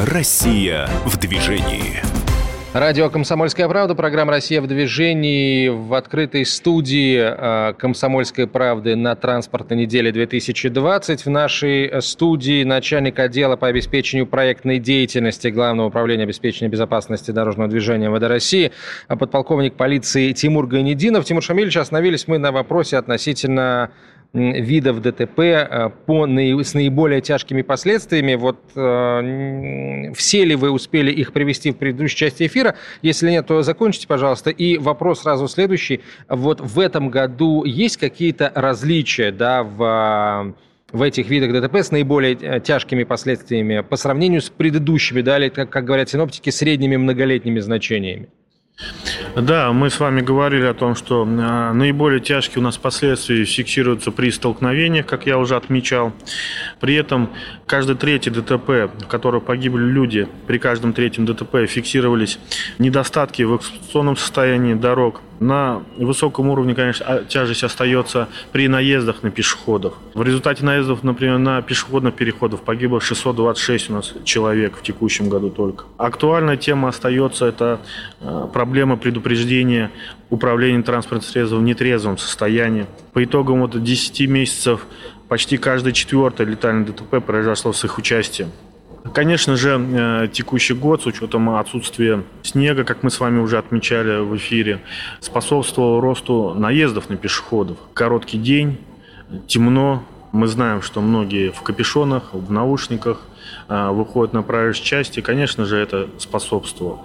Россия 0.00 0.88
в 1.06 1.16
движении. 1.18 2.11
Радио 2.74 3.10
«Комсомольская 3.10 3.68
правда», 3.68 3.94
программа 3.94 4.30
«Россия 4.30 4.62
в 4.62 4.66
движении» 4.66 5.68
в 5.68 5.92
открытой 5.92 6.46
студии 6.46 7.18
э, 7.20 7.74
«Комсомольской 7.74 8.46
правды» 8.46 8.96
на 8.96 9.14
транспортной 9.14 9.80
неделе 9.80 10.10
2020. 10.10 11.26
В 11.26 11.28
нашей 11.28 12.00
студии 12.00 12.64
начальник 12.64 13.18
отдела 13.18 13.56
по 13.56 13.66
обеспечению 13.66 14.26
проектной 14.26 14.78
деятельности 14.78 15.48
Главного 15.48 15.88
управления 15.88 16.22
обеспечения 16.22 16.70
безопасности 16.70 17.30
дорожного 17.30 17.68
движения 17.68 18.08
МВД 18.08 18.22
России, 18.22 18.72
подполковник 19.06 19.74
полиции 19.74 20.32
Тимур 20.32 20.66
Гайнединов. 20.66 21.26
Тимур 21.26 21.42
Шамильевич, 21.42 21.76
остановились 21.76 22.26
мы 22.26 22.38
на 22.38 22.52
вопросе 22.52 22.96
относительно 22.96 23.90
видов 24.32 25.02
ДТП 25.02 25.38
э, 25.40 25.90
по, 26.06 26.26
с 26.26 26.74
наиболее 26.74 27.20
тяжкими 27.20 27.62
последствиями. 27.62 28.34
Вот 28.34 28.58
э, 28.74 30.12
все 30.14 30.44
ли 30.44 30.56
вы 30.56 30.70
успели 30.70 31.10
их 31.10 31.32
привести 31.32 31.70
в 31.70 31.76
предыдущей 31.76 32.16
части 32.16 32.46
эфира? 32.46 32.74
Если 33.02 33.30
нет, 33.30 33.46
то 33.46 33.62
закончите, 33.62 34.06
пожалуйста. 34.06 34.50
И 34.50 34.78
вопрос 34.78 35.22
сразу 35.22 35.48
следующий. 35.48 36.00
Вот 36.28 36.60
в 36.60 36.80
этом 36.80 37.10
году 37.10 37.64
есть 37.64 37.98
какие-то 37.98 38.50
различия 38.54 39.32
да, 39.32 39.62
в 39.62 40.54
в 40.92 41.00
этих 41.00 41.30
видах 41.30 41.52
ДТП 41.52 41.76
с 41.76 41.90
наиболее 41.90 42.36
э, 42.38 42.60
тяжкими 42.60 43.04
последствиями 43.04 43.80
по 43.80 43.96
сравнению 43.96 44.42
с 44.42 44.50
предыдущими, 44.50 45.22
да, 45.22 45.38
или, 45.38 45.48
как, 45.48 45.70
как 45.70 45.86
говорят 45.86 46.10
синоптики, 46.10 46.50
средними 46.50 46.96
многолетними 46.96 47.60
значениями? 47.60 48.28
Да, 49.36 49.72
мы 49.72 49.88
с 49.88 49.98
вами 50.00 50.20
говорили 50.20 50.64
о 50.64 50.74
том, 50.74 50.94
что 50.94 51.26
а, 51.26 51.72
наиболее 51.72 52.20
тяжкие 52.20 52.58
у 52.58 52.62
нас 52.62 52.76
последствия 52.76 53.44
фиксируются 53.44 54.10
при 54.10 54.30
столкновениях, 54.30 55.06
как 55.06 55.26
я 55.26 55.38
уже 55.38 55.56
отмечал. 55.56 56.12
При 56.80 56.94
этом 56.94 57.30
каждый 57.66 57.96
третий 57.96 58.30
ДТП, 58.30 58.90
в 59.00 59.06
котором 59.08 59.40
погибли 59.40 59.84
люди, 59.84 60.28
при 60.46 60.58
каждом 60.58 60.92
третьем 60.92 61.24
ДТП 61.24 61.66
фиксировались 61.66 62.38
недостатки 62.78 63.42
в 63.42 63.56
эксплуатационном 63.56 64.16
состоянии 64.16 64.74
дорог. 64.74 65.22
На 65.40 65.82
высоком 65.96 66.48
уровне, 66.48 66.74
конечно, 66.74 67.04
а, 67.06 67.24
тяжесть 67.24 67.64
остается 67.64 68.28
при 68.52 68.68
наездах 68.68 69.22
на 69.22 69.30
пешеходов. 69.30 69.94
В 70.14 70.22
результате 70.22 70.64
наездов, 70.64 71.02
например, 71.02 71.38
на 71.38 71.62
пешеходных 71.62 72.14
переходах 72.14 72.60
погибло 72.60 73.00
626 73.00 73.90
у 73.90 73.94
нас 73.94 74.14
человек 74.24 74.76
в 74.76 74.82
текущем 74.82 75.28
году 75.28 75.50
только. 75.50 75.84
Актуальная 75.96 76.56
тема 76.56 76.88
остается 76.88 77.46
это 77.46 77.80
а, 78.20 78.46
проблема 78.46 78.96
предупреждения 78.96 79.90
управления 80.30 80.82
транспортным 80.82 81.30
средством 81.30 81.60
в 81.60 81.64
нетрезвом 81.64 82.18
состоянии. 82.18 82.86
По 83.12 83.22
итогам 83.24 83.60
вот 83.60 83.82
10 83.82 84.28
месяцев 84.28 84.86
почти 85.28 85.56
каждое 85.56 85.92
четвертое 85.92 86.46
летальное 86.46 86.86
ДТП 86.86 87.24
произошло 87.24 87.72
с 87.72 87.84
их 87.84 87.98
участием. 87.98 88.50
Конечно 89.12 89.56
же, 89.56 89.78
э, 89.78 90.28
текущий 90.32 90.72
год, 90.72 91.02
с 91.02 91.06
учетом 91.06 91.50
отсутствия 91.50 92.22
снега, 92.42 92.84
как 92.84 93.02
мы 93.02 93.10
с 93.10 93.20
вами 93.20 93.40
уже 93.40 93.58
отмечали 93.58 94.20
в 94.20 94.34
эфире, 94.36 94.80
способствовал 95.20 96.00
росту 96.00 96.54
наездов 96.54 97.10
на 97.10 97.16
пешеходов. 97.16 97.76
Короткий 97.92 98.38
день, 98.38 98.78
темно. 99.46 100.02
Мы 100.32 100.46
знаем, 100.46 100.80
что 100.80 101.02
многие 101.02 101.50
в 101.50 101.60
капюшонах, 101.60 102.32
в 102.32 102.50
наушниках 102.50 103.20
э, 103.68 103.90
выходят 103.90 104.32
на 104.32 104.42
проезжей 104.42 104.82
части. 104.82 105.20
Конечно 105.20 105.66
же, 105.66 105.76
это 105.76 106.08
способствовало. 106.16 107.04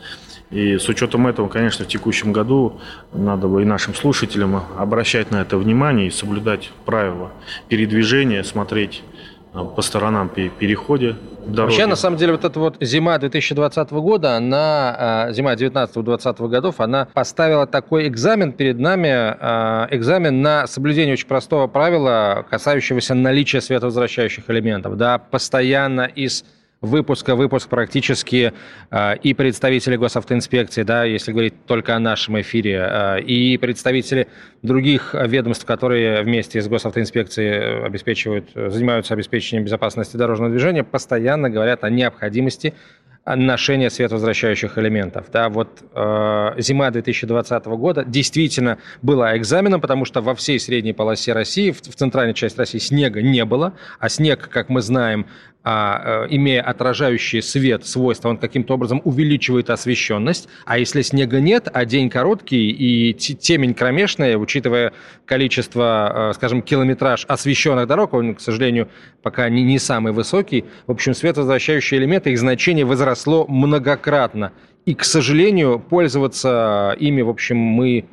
И 0.49 0.77
с 0.77 0.87
учетом 0.87 1.27
этого, 1.27 1.49
конечно, 1.49 1.83
в 1.83 1.89
текущем 1.89 2.31
году 2.31 2.79
надо 3.11 3.49
бы 3.49 3.63
и 3.63 3.65
нашим 3.65 3.93
слушателям 3.93 4.63
обращать 4.77 5.29
на 5.29 5.41
это 5.41 5.57
внимание 5.57 6.07
и 6.07 6.11
соблюдать 6.11 6.71
правила 6.85 7.31
передвижения, 7.67 8.43
смотреть 8.43 9.03
по 9.65 9.81
сторонам 9.81 10.29
переходе 10.29 11.15
дороги. 11.45 11.71
Вообще, 11.71 11.85
на 11.85 11.95
самом 11.95 12.17
деле, 12.17 12.33
вот 12.33 12.45
эта 12.45 12.59
вот 12.59 12.77
зима 12.81 13.17
2020 13.17 13.91
года, 13.91 14.35
она, 14.35 14.95
а, 14.97 15.31
зима 15.31 15.55
19-20 15.55 16.47
годов, 16.47 16.79
она 16.79 17.07
поставила 17.13 17.65
такой 17.65 18.07
экзамен 18.07 18.51
перед 18.51 18.79
нами, 18.79 19.09
а, 19.09 19.87
экзамен 19.91 20.41
на 20.41 20.67
соблюдение 20.67 21.13
очень 21.13 21.27
простого 21.27 21.67
правила, 21.67 22.45
касающегося 22.49 23.13
наличия 23.13 23.61
световозвращающих 23.61 24.49
элементов. 24.49 24.97
Да, 24.97 25.17
постоянно 25.17 26.01
из 26.01 26.43
выпуска 26.81 27.35
выпуск 27.35 27.69
практически 27.69 28.53
э, 28.91 29.17
и 29.17 29.33
представители 29.33 29.95
госавтоинспекции, 29.95 30.83
да, 30.83 31.03
если 31.03 31.31
говорить 31.31 31.65
только 31.65 31.95
о 31.95 31.99
нашем 31.99 32.39
эфире, 32.41 32.87
э, 32.89 33.21
и 33.21 33.57
представители 33.57 34.27
других 34.61 35.13
ведомств, 35.13 35.65
которые 35.65 36.21
вместе 36.21 36.61
с 36.61 36.67
госавтоинспекцией 36.67 37.85
обеспечивают, 37.85 38.49
занимаются 38.53 39.13
обеспечением 39.13 39.65
безопасности 39.65 40.17
дорожного 40.17 40.51
движения, 40.51 40.83
постоянно 40.83 41.49
говорят 41.49 41.83
о 41.83 41.89
необходимости 41.89 42.73
ношения 43.35 43.89
световозвращающих 43.89 44.77
элементов. 44.77 45.25
Да, 45.31 45.49
вот 45.49 45.83
э, 45.93 46.53
зима 46.59 46.89
2020 46.91 47.65
года 47.65 48.05
действительно 48.05 48.77
была 49.01 49.37
экзаменом, 49.37 49.81
потому 49.81 50.05
что 50.05 50.21
во 50.21 50.33
всей 50.33 50.59
средней 50.59 50.93
полосе 50.93 51.33
России, 51.33 51.71
в, 51.71 51.81
в 51.81 51.95
центральной 51.95 52.33
части 52.33 52.57
России 52.57 52.79
снега 52.79 53.21
не 53.21 53.43
было, 53.43 53.73
а 53.99 54.07
снег, 54.07 54.47
как 54.49 54.69
мы 54.69 54.81
знаем, 54.81 55.27
а, 55.69 56.23
э, 56.23 56.27
имея 56.29 56.61
отражающий 56.61 57.41
свет 57.41 57.85
свойства, 57.85 58.29
он 58.29 58.37
каким-то 58.37 58.75
образом 58.75 59.01
увеличивает 59.03 59.69
освещенность. 59.69 60.47
А 60.65 60.77
если 60.77 61.01
снега 61.01 61.41
нет, 61.41 61.67
а 61.73 61.83
день 61.83 62.09
короткий 62.09 62.69
и 62.69 63.13
темень 63.13 63.73
кромешная, 63.73 64.37
учитывая 64.37 64.93
количество, 65.25 66.29
э, 66.29 66.33
скажем, 66.35 66.61
километраж 66.61 67.25
освещенных 67.27 67.85
дорог, 67.85 68.13
он, 68.13 68.35
к 68.35 68.39
сожалению, 68.39 68.87
пока 69.21 69.49
не, 69.49 69.61
не 69.61 69.77
самый 69.77 70.13
высокий, 70.13 70.63
в 70.85 70.91
общем, 70.91 71.13
световозвращающие 71.13 71.99
элементы, 71.99 72.31
их 72.31 72.39
значение 72.39 72.85
возросло 72.85 73.45
многократно. 73.45 74.53
И, 74.85 74.95
к 74.95 75.03
сожалению, 75.03 75.79
пользоваться 75.79 76.95
ими, 76.97 77.21
в 77.23 77.29
общем, 77.29 77.57
мы 77.57 78.05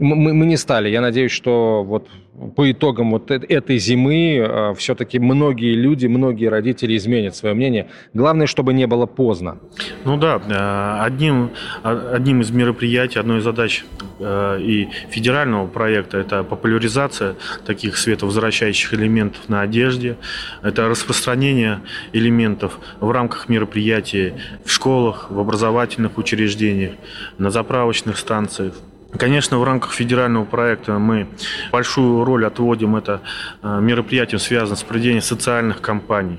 мы, 0.00 0.32
мы 0.32 0.46
не 0.46 0.56
стали. 0.56 0.88
Я 0.88 1.00
надеюсь, 1.00 1.30
что 1.30 1.84
вот 1.84 2.08
по 2.56 2.70
итогам 2.70 3.10
вот 3.10 3.30
этой 3.30 3.78
зимы 3.78 4.36
э, 4.36 4.74
все-таки 4.74 5.18
многие 5.18 5.74
люди, 5.74 6.06
многие 6.06 6.46
родители 6.46 6.96
изменят 6.96 7.36
свое 7.36 7.54
мнение. 7.54 7.88
Главное, 8.14 8.46
чтобы 8.46 8.72
не 8.72 8.86
было 8.86 9.04
поздно. 9.04 9.58
Ну 10.04 10.16
да, 10.16 10.40
э, 10.48 11.04
одним, 11.04 11.50
одним 11.82 12.40
из 12.40 12.50
мероприятий, 12.50 13.18
одной 13.18 13.40
из 13.40 13.44
задач 13.44 13.84
э, 14.18 14.58
и 14.60 14.88
федерального 15.10 15.66
проекта 15.66 16.16
это 16.18 16.42
популяризация 16.42 17.36
таких 17.66 17.98
световозвращающих 17.98 18.94
элементов 18.94 19.48
на 19.48 19.60
одежде, 19.60 20.16
это 20.62 20.88
распространение 20.88 21.80
элементов 22.14 22.78
в 23.00 23.10
рамках 23.10 23.50
мероприятий 23.50 24.32
в 24.64 24.70
школах, 24.70 25.30
в 25.30 25.38
образовательных 25.38 26.16
учреждениях, 26.16 26.92
на 27.36 27.50
заправочных 27.50 28.16
станциях. 28.16 28.74
Конечно, 29.18 29.58
в 29.58 29.64
рамках 29.64 29.92
федерального 29.92 30.44
проекта 30.44 30.98
мы 30.98 31.26
большую 31.72 32.24
роль 32.24 32.46
отводим 32.46 32.94
это 32.94 33.20
э, 33.62 33.80
мероприятиям, 33.80 34.38
связанным 34.38 34.76
с 34.76 34.82
проведением 34.82 35.22
социальных 35.22 35.80
кампаний, 35.80 36.38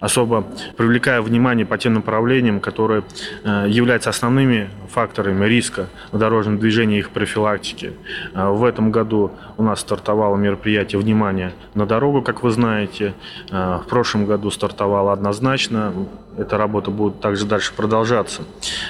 особо 0.00 0.46
привлекая 0.76 1.22
внимание 1.22 1.64
по 1.64 1.78
тем 1.78 1.94
направлениям, 1.94 2.60
которые 2.60 3.04
э, 3.42 3.66
являются 3.68 4.10
основными 4.10 4.68
факторами 4.92 5.46
риска 5.46 5.86
в 6.12 6.18
дорожном 6.18 6.58
движении 6.58 6.96
и 6.96 7.00
их 7.00 7.10
профилактики. 7.10 7.92
Э, 8.34 8.48
в 8.50 8.64
этом 8.64 8.90
году 8.90 9.32
у 9.56 9.62
нас 9.62 9.80
стартовало 9.80 10.36
мероприятие 10.36 11.00
«Внимание 11.00 11.52
на 11.74 11.86
дорогу», 11.86 12.22
как 12.22 12.42
вы 12.42 12.50
знаете. 12.50 13.14
В 13.50 13.84
прошлом 13.88 14.26
году 14.26 14.50
стартовало 14.50 15.12
однозначно. 15.12 15.92
Эта 16.36 16.56
работа 16.56 16.90
будет 16.90 17.20
также 17.20 17.46
дальше 17.46 17.72
продолжаться. 17.74 18.42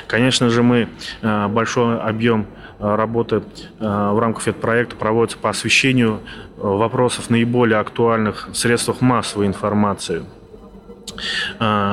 Конечно 0.07 0.51
же, 0.51 0.63
мы 0.63 0.89
большой 1.23 2.01
объем 2.01 2.47
работы 2.79 3.43
в 3.79 4.21
рамках 4.21 4.49
этого 4.49 4.61
проекта 4.61 4.97
проводятся 4.97 5.39
по 5.39 5.51
освещению 5.51 6.21
вопросов 6.57 7.31
наиболее 7.31 7.79
актуальных 7.79 8.49
в 8.53 8.57
средствах 8.57 9.01
массовой 9.01 9.47
информации. 9.47 10.25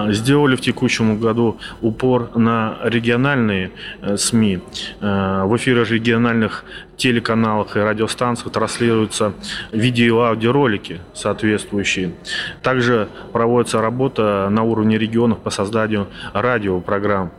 Сделали 0.09 0.55
в 0.55 0.61
текущем 0.61 1.19
году 1.19 1.57
упор 1.81 2.29
на 2.35 2.77
региональные 2.83 3.71
СМИ. 4.15 4.59
В 5.01 5.55
эфирах 5.57 5.89
региональных 5.91 6.63
телеканалах 6.95 7.75
и 7.75 7.79
радиостанциях 7.79 8.51
транслируются 8.51 9.33
видео 9.71 10.25
и 10.25 10.29
аудиоролики 10.29 10.99
соответствующие. 11.13 12.13
Также 12.61 13.09
проводится 13.33 13.81
работа 13.81 14.47
на 14.49 14.63
уровне 14.63 14.97
регионов 14.97 15.39
по 15.39 15.49
созданию 15.49 16.07
радиопрограмм. 16.33 17.31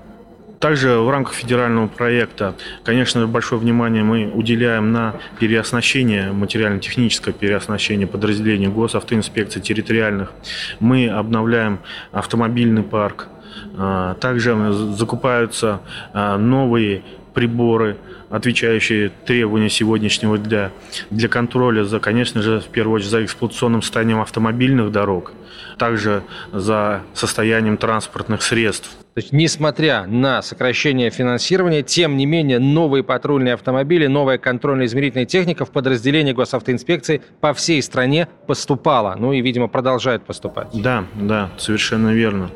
Также 0.60 0.98
в 0.98 1.08
рамках 1.08 1.34
федерального 1.34 1.86
проекта, 1.86 2.54
конечно, 2.82 3.26
большое 3.26 3.60
внимание 3.60 4.02
мы 4.02 4.30
уделяем 4.32 4.92
на 4.92 5.14
переоснащение, 5.38 6.32
материально-техническое 6.32 7.32
переоснащение 7.32 8.08
подразделений 8.08 8.66
госавтоинспекции 8.66 9.60
территориальных. 9.60 10.32
Мы 10.80 11.08
обновляем 11.08 11.78
автомобильный 12.10 12.82
парк. 12.82 13.28
А, 13.76 14.14
также 14.14 14.72
закупаются 14.72 15.80
а, 16.12 16.36
новые 16.36 17.02
приборы, 17.34 17.96
отвечающие 18.30 19.10
требованиям 19.26 19.70
сегодняшнего 19.70 20.38
дня 20.38 20.72
для 21.10 21.28
контроля 21.28 21.84
за, 21.84 22.00
конечно 22.00 22.42
же, 22.42 22.60
в 22.60 22.66
первую 22.66 22.96
очередь 22.96 23.10
за 23.10 23.24
эксплуатационным 23.24 23.80
состоянием 23.80 24.20
автомобильных 24.20 24.90
дорог, 24.90 25.32
также 25.78 26.24
за 26.52 27.02
состоянием 27.14 27.76
транспортных 27.76 28.42
средств. 28.42 28.90
То 29.18 29.22
есть, 29.22 29.32
несмотря 29.32 30.06
на 30.06 30.42
сокращение 30.42 31.10
финансирования, 31.10 31.82
тем 31.82 32.16
не 32.16 32.24
менее, 32.24 32.60
новые 32.60 33.02
патрульные 33.02 33.54
автомобили, 33.54 34.06
новая 34.06 34.38
контрольно-измерительная 34.38 35.26
техника 35.26 35.64
в 35.64 35.72
подразделении 35.72 36.30
госавтоинспекции 36.30 37.20
по 37.40 37.52
всей 37.52 37.82
стране 37.82 38.28
поступала. 38.46 39.16
Ну 39.18 39.32
и, 39.32 39.40
видимо, 39.40 39.66
продолжает 39.66 40.22
поступать. 40.22 40.68
Да, 40.72 41.04
да, 41.16 41.50
совершенно 41.58 42.10
верно. 42.10 42.52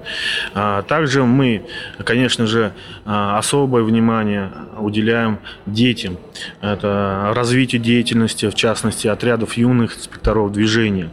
А, 0.55 0.83
также 0.83 1.25
мы, 1.25 1.67
конечно 2.05 2.47
же, 2.47 2.73
а, 3.05 3.39
особое 3.39 3.83
внимание 3.83 4.53
уделяем 4.79 5.41
детям. 5.67 6.17
Это 6.61 7.33
развитие 7.35 7.83
деятельности, 7.83 8.49
в 8.49 8.55
частности, 8.55 9.09
отрядов 9.09 9.55
юных 9.55 9.97
инспекторов 9.97 10.53
движения, 10.53 11.09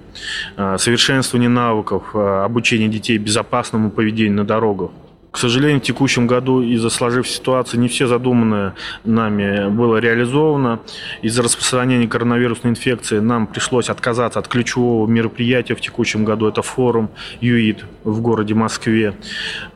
а, 0.57 0.77
совершенствование 0.77 1.49
навыков, 1.49 2.15
обучение 2.15 2.87
детей 2.87 3.17
безопасному 3.17 3.89
поведению 3.89 4.35
на 4.35 4.45
дорогах. 4.45 4.91
К 5.31 5.37
сожалению, 5.37 5.79
в 5.79 5.83
текущем 5.83 6.25
году 6.25 6.61
из-за 6.61 6.89
сложившейся 6.89 7.37
ситуации 7.37 7.77
не 7.77 7.87
все 7.87 8.07
задуманное 8.07 8.73
нами 9.03 9.69
было 9.69 9.97
реализовано. 9.97 10.79
Из-за 11.21 11.43
распространения 11.43 12.07
коронавирусной 12.07 12.71
инфекции 12.71 13.19
нам 13.19 13.45
пришлось 13.45 13.89
отказаться 13.89 14.39
от 14.39 14.47
ключевого 14.47 15.07
мероприятия 15.07 15.75
в 15.75 15.81
текущем 15.81 16.25
году. 16.25 16.47
Это 16.47 16.63
форум 16.63 17.11
ЮИД 17.41 17.85
в 18.03 18.21
городе 18.21 18.55
Москве. 18.55 19.13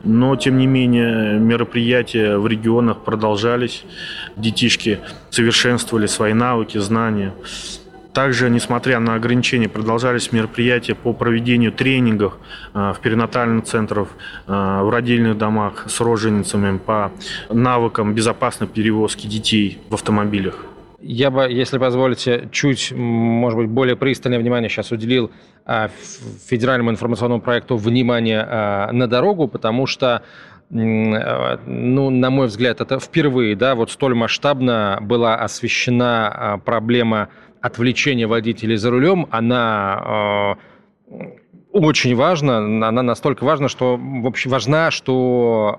Но, 0.02 0.34
тем 0.34 0.58
не 0.58 0.66
менее, 0.66 1.38
мероприятия 1.38 2.36
в 2.36 2.48
регионах 2.48 3.04
продолжались. 3.04 3.84
Детишки 4.36 4.98
совершенствовали 5.30 6.06
свои 6.06 6.32
навыки, 6.32 6.78
знания. 6.78 7.32
Также, 8.14 8.48
несмотря 8.48 9.00
на 9.00 9.16
ограничения, 9.16 9.68
продолжались 9.68 10.30
мероприятия 10.30 10.94
по 10.94 11.12
проведению 11.12 11.72
тренингов 11.72 12.38
э, 12.72 12.92
в 12.96 13.00
перинатальных 13.00 13.64
центрах, 13.64 14.08
э, 14.46 14.52
в 14.52 14.88
родильных 14.88 15.36
домах 15.36 15.86
с 15.88 16.00
роженицами 16.00 16.78
по 16.78 17.10
навыкам 17.50 18.14
безопасной 18.14 18.68
перевозки 18.68 19.26
детей 19.26 19.80
в 19.90 19.94
автомобилях. 19.94 20.64
Я 21.00 21.32
бы, 21.32 21.42
если 21.50 21.78
позволите, 21.78 22.48
чуть, 22.52 22.92
может 22.92 23.58
быть, 23.58 23.68
более 23.68 23.96
пристальное 23.96 24.38
внимание 24.38 24.70
сейчас 24.70 24.92
уделил 24.92 25.32
э, 25.66 25.88
федеральному 26.46 26.92
информационному 26.92 27.40
проекту 27.40 27.76
«Внимание 27.76 28.92
на 28.92 29.08
дорогу», 29.08 29.48
потому 29.48 29.86
что 29.86 30.22
ну, 30.70 32.10
на 32.10 32.30
мой 32.30 32.46
взгляд, 32.46 32.80
это 32.80 32.98
впервые, 32.98 33.54
да, 33.54 33.74
вот 33.74 33.90
столь 33.90 34.14
масштабно 34.14 34.98
была 35.02 35.36
освещена 35.36 36.60
проблема 36.64 37.28
отвлечение 37.64 38.26
водителей 38.26 38.76
за 38.76 38.90
рулем, 38.90 39.26
она 39.30 40.58
э, 41.08 41.24
очень 41.72 42.14
важна, 42.14 42.58
она 42.58 43.02
настолько 43.02 43.44
важна, 43.44 43.70
что, 43.70 43.96
в 43.96 44.26
общем, 44.26 44.50
важна, 44.50 44.90
что 44.90 45.78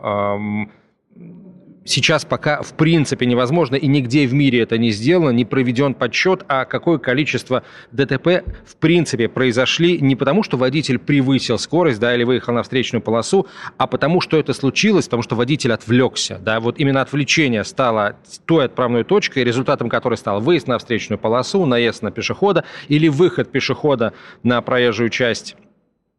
сейчас 1.85 2.25
пока 2.25 2.61
в 2.61 2.73
принципе 2.73 3.25
невозможно, 3.25 3.75
и 3.75 3.87
нигде 3.87 4.27
в 4.27 4.33
мире 4.33 4.59
это 4.61 4.77
не 4.77 4.91
сделано, 4.91 5.29
не 5.29 5.45
проведен 5.45 5.93
подсчет, 5.93 6.43
а 6.47 6.65
какое 6.65 6.97
количество 6.97 7.63
ДТП 7.91 8.43
в 8.65 8.75
принципе 8.79 9.29
произошли 9.29 9.99
не 10.01 10.15
потому, 10.15 10.43
что 10.43 10.57
водитель 10.57 10.99
превысил 10.99 11.57
скорость, 11.57 11.99
да, 11.99 12.13
или 12.13 12.23
выехал 12.23 12.53
на 12.53 12.63
встречную 12.63 13.01
полосу, 13.01 13.47
а 13.77 13.87
потому, 13.87 14.19
что 14.19 14.37
это 14.37 14.53
случилось, 14.53 15.05
потому 15.05 15.23
что 15.23 15.35
водитель 15.35 15.71
отвлекся, 15.71 16.39
да, 16.43 16.59
вот 16.59 16.79
именно 16.79 17.01
отвлечение 17.01 17.63
стало 17.63 18.17
той 18.45 18.65
отправной 18.65 19.03
точкой, 19.03 19.43
результатом 19.43 19.89
которой 19.89 20.15
стал 20.17 20.41
выезд 20.41 20.67
на 20.67 20.77
встречную 20.79 21.19
полосу, 21.19 21.65
наезд 21.65 22.01
на 22.01 22.11
пешехода 22.11 22.65
или 22.87 23.07
выход 23.07 23.51
пешехода 23.51 24.13
на 24.43 24.61
проезжую 24.61 25.09
часть 25.09 25.55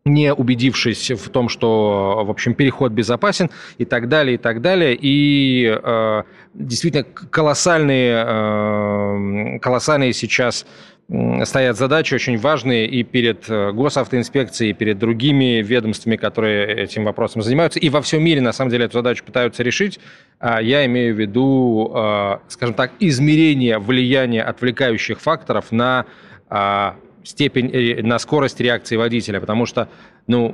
не 0.06 0.32
убедившись 0.32 1.10
в 1.10 1.28
том, 1.28 1.48
что, 1.48 2.22
в 2.24 2.30
общем, 2.30 2.54
переход 2.54 2.92
безопасен 2.92 3.50
и 3.76 3.84
так 3.84 4.08
далее, 4.08 4.36
и 4.36 4.38
так 4.38 4.62
далее. 4.62 4.96
И 4.98 5.66
э, 5.66 6.22
действительно 6.54 7.04
колоссальные, 7.04 8.24
э, 8.26 9.58
колоссальные 9.58 10.12
сейчас 10.12 10.64
стоят 11.44 11.76
задачи 11.76 12.14
очень 12.14 12.36
важные 12.36 12.86
и 12.86 13.04
перед 13.04 13.48
э, 13.48 13.72
госавтоинспекцией, 13.72 14.70
и 14.70 14.74
перед 14.74 14.98
другими 14.98 15.62
ведомствами, 15.62 16.16
которые 16.16 16.82
этим 16.82 17.04
вопросом 17.04 17.42
занимаются. 17.42 17.78
И 17.78 17.88
во 17.90 18.00
всем 18.00 18.24
мире, 18.24 18.40
на 18.40 18.52
самом 18.52 18.70
деле, 18.70 18.86
эту 18.86 18.94
задачу 18.94 19.24
пытаются 19.24 19.62
решить. 19.62 20.00
А 20.38 20.60
я 20.60 20.84
имею 20.86 21.14
в 21.14 21.18
виду, 21.18 21.92
э, 21.94 22.38
скажем 22.48 22.74
так, 22.74 22.92
измерение 23.00 23.78
влияния 23.78 24.42
отвлекающих 24.42 25.20
факторов 25.20 25.70
на 25.70 26.06
а, 26.48 26.96
степень, 27.26 27.70
э, 27.72 28.02
на 28.02 28.18
скорость 28.18 28.60
реакции 28.60 28.96
водителя, 28.96 29.40
потому 29.40 29.66
что, 29.66 29.88
ну, 30.26 30.48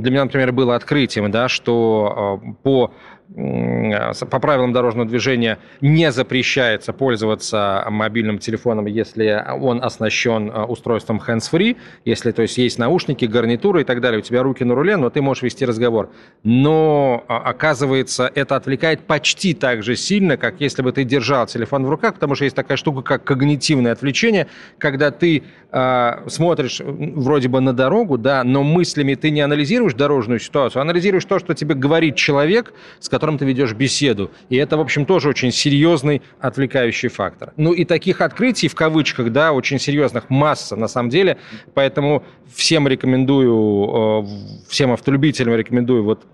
для 0.00 0.10
меня, 0.10 0.24
например, 0.24 0.52
было 0.52 0.76
открытием, 0.76 1.30
да, 1.30 1.48
что 1.48 2.40
э, 2.42 2.52
по 2.62 2.92
по 3.34 4.38
правилам 4.38 4.72
дорожного 4.72 5.08
движения 5.08 5.58
не 5.80 6.12
запрещается 6.12 6.92
пользоваться 6.92 7.86
мобильным 7.88 8.38
телефоном, 8.38 8.86
если 8.86 9.42
он 9.60 9.82
оснащен 9.82 10.50
э, 10.50 10.62
устройством 10.64 11.22
hands-free, 11.26 11.76
если, 12.04 12.32
то 12.32 12.42
есть, 12.42 12.58
есть 12.58 12.78
наушники, 12.78 13.24
гарнитура 13.24 13.80
и 13.80 13.84
так 13.84 14.00
далее, 14.00 14.18
у 14.18 14.22
тебя 14.22 14.42
руки 14.42 14.62
на 14.62 14.74
руле, 14.74 14.96
но 14.96 15.08
ты 15.08 15.22
можешь 15.22 15.42
вести 15.42 15.64
разговор. 15.64 16.10
Но, 16.42 17.24
а, 17.26 17.38
оказывается, 17.38 18.30
это 18.34 18.56
отвлекает 18.56 19.00
почти 19.00 19.54
так 19.54 19.82
же 19.82 19.96
сильно, 19.96 20.36
как 20.36 20.60
если 20.60 20.82
бы 20.82 20.92
ты 20.92 21.04
держал 21.04 21.46
телефон 21.46 21.86
в 21.86 21.90
руках, 21.90 22.14
потому 22.14 22.34
что 22.34 22.44
есть 22.44 22.56
такая 22.56 22.76
штука, 22.76 23.02
как 23.02 23.24
когнитивное 23.24 23.92
отвлечение, 23.92 24.48
когда 24.78 25.10
ты 25.10 25.44
а, 25.72 26.22
смотришь 26.28 26.80
вроде 26.84 27.48
бы 27.48 27.60
на 27.60 27.72
дорогу, 27.72 28.18
да, 28.18 28.44
но 28.44 28.62
мыслями 28.62 29.14
ты 29.14 29.30
не 29.30 29.40
анализируешь 29.40 29.94
дорожную 29.94 30.40
ситуацию, 30.40 30.80
а 30.80 30.82
анализируешь 30.82 31.24
то, 31.24 31.38
что 31.38 31.54
тебе 31.54 31.74
говорит 31.74 32.16
человек, 32.16 32.74
с 33.00 33.08
которым 33.08 33.23
ты 33.38 33.44
ведешь 33.44 33.72
беседу. 33.72 34.30
И 34.48 34.56
это, 34.56 34.76
в 34.76 34.80
общем, 34.80 35.06
тоже 35.06 35.28
очень 35.28 35.50
серьезный 35.50 36.22
отвлекающий 36.40 37.08
фактор. 37.08 37.52
Ну 37.56 37.72
и 37.72 37.84
таких 37.84 38.20
открытий, 38.20 38.68
в 38.68 38.74
кавычках, 38.74 39.32
да, 39.32 39.52
очень 39.52 39.78
серьезных 39.78 40.30
масса 40.30 40.76
на 40.76 40.88
самом 40.88 41.10
деле. 41.10 41.38
Поэтому 41.74 42.24
всем 42.54 42.86
рекомендую, 42.88 44.24
э, 44.24 44.68
всем 44.68 44.92
автолюбителям 44.92 45.54
рекомендую 45.54 46.04
вот 46.04 46.24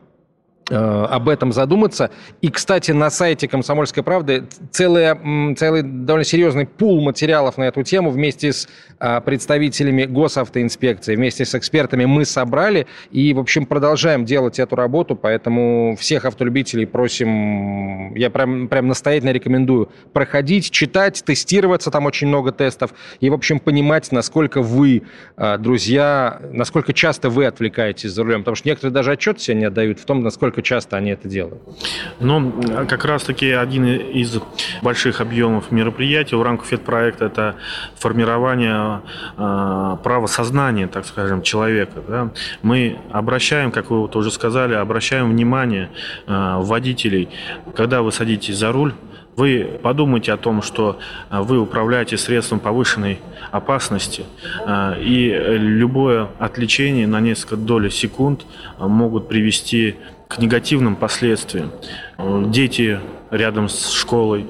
об 0.77 1.29
этом 1.29 1.53
задуматься. 1.53 2.11
И, 2.41 2.49
кстати, 2.49 2.93
на 2.93 3.11
сайте 3.11 3.49
«Комсомольской 3.49 4.03
правды» 4.03 4.45
целый, 4.71 5.55
целый 5.57 5.83
довольно 5.83 6.25
серьезный 6.25 6.67
пул 6.67 7.03
материалов 7.03 7.59
на 7.59 7.65
эту 7.65 7.83
тему 7.83 8.11
вместе 8.11 8.53
с 8.53 8.69
э, 8.99 9.21
представителями 9.21 10.05
госавтоинспекции, 10.05 11.17
вместе 11.17 11.45
с 11.45 11.55
экспертами 11.55 12.05
мы 12.05 12.25
собрали 12.25 12.87
и, 13.11 13.35
в 13.35 13.39
общем, 13.39 13.67
продолжаем 13.67 14.25
делать 14.25 14.59
эту 14.59 14.77
работу, 14.77 15.17
поэтому 15.17 15.97
всех 15.99 16.25
автолюбителей 16.25 16.87
просим, 16.87 18.15
я 18.15 18.31
прям, 18.31 18.69
прям 18.69 18.87
настоятельно 18.87 19.31
рекомендую 19.31 19.91
проходить, 20.13 20.71
читать, 20.71 21.23
тестироваться, 21.25 21.91
там 21.91 22.07
очень 22.07 22.29
много 22.29 22.53
тестов, 22.53 22.93
и, 23.21 23.29
в 23.31 23.35
общем, 23.35 23.59
понимать, 23.59 24.13
насколько 24.13 24.63
вы, 24.63 25.03
э, 25.37 25.59
друзья, 25.59 26.41
насколько 26.53 26.93
часто 26.93 27.29
вы 27.29 27.47
отвлекаетесь 27.47 28.11
за 28.11 28.23
рулем, 28.23 28.41
потому 28.41 28.55
что 28.55 28.69
некоторые 28.69 28.95
даже 28.95 29.13
отчет 29.13 29.41
себе 29.41 29.57
не 29.57 29.65
отдают 29.65 29.99
в 29.99 30.05
том, 30.05 30.23
насколько 30.23 30.60
насколько 30.61 30.63
часто 30.63 30.97
они 30.97 31.11
это 31.11 31.29
делают? 31.29 31.63
Ну, 32.21 32.53
как 32.89 33.05
раз-таки 33.05 33.51
один 33.51 33.85
из 33.87 34.39
больших 34.83 35.21
объемов 35.21 35.73
мероприятий 35.73 36.37
в 36.37 36.43
рамках 36.43 36.67
ФЕД-проекта– 36.69 37.25
это 37.27 37.55
формирование 37.97 39.01
э, 39.37 39.97
права 40.03 40.27
сознания, 40.27 40.87
так 40.87 41.07
скажем, 41.07 41.43
человека. 41.43 42.03
Да? 42.09 42.31
Мы 42.63 42.99
обращаем, 43.13 43.71
как 43.71 43.91
вы 43.91 44.01
вот 44.01 44.17
уже 44.17 44.31
сказали, 44.31 44.75
обращаем 44.75 45.31
внимание 45.31 45.89
э, 46.27 46.57
водителей, 46.59 47.29
когда 47.75 48.03
вы 48.03 48.13
садитесь 48.13 48.57
за 48.57 48.73
руль, 48.73 48.93
вы 49.37 49.79
подумайте 49.83 50.33
о 50.33 50.37
том, 50.37 50.61
что 50.61 50.99
вы 51.31 51.59
управляете 51.59 52.19
средством 52.19 52.61
повышенной 52.61 53.21
опасности, 53.53 54.25
и 54.99 55.57
любое 55.59 56.29
отвлечение 56.39 57.07
на 57.07 57.21
несколько 57.21 57.57
долей 57.57 57.91
секунд 57.91 58.45
могут 58.79 59.29
привести 59.29 59.95
к 60.31 60.39
негативным 60.39 60.95
последствиям. 60.95 61.73
Дети 62.19 63.01
рядом 63.31 63.69
с 63.69 63.91
школой, 63.91 64.47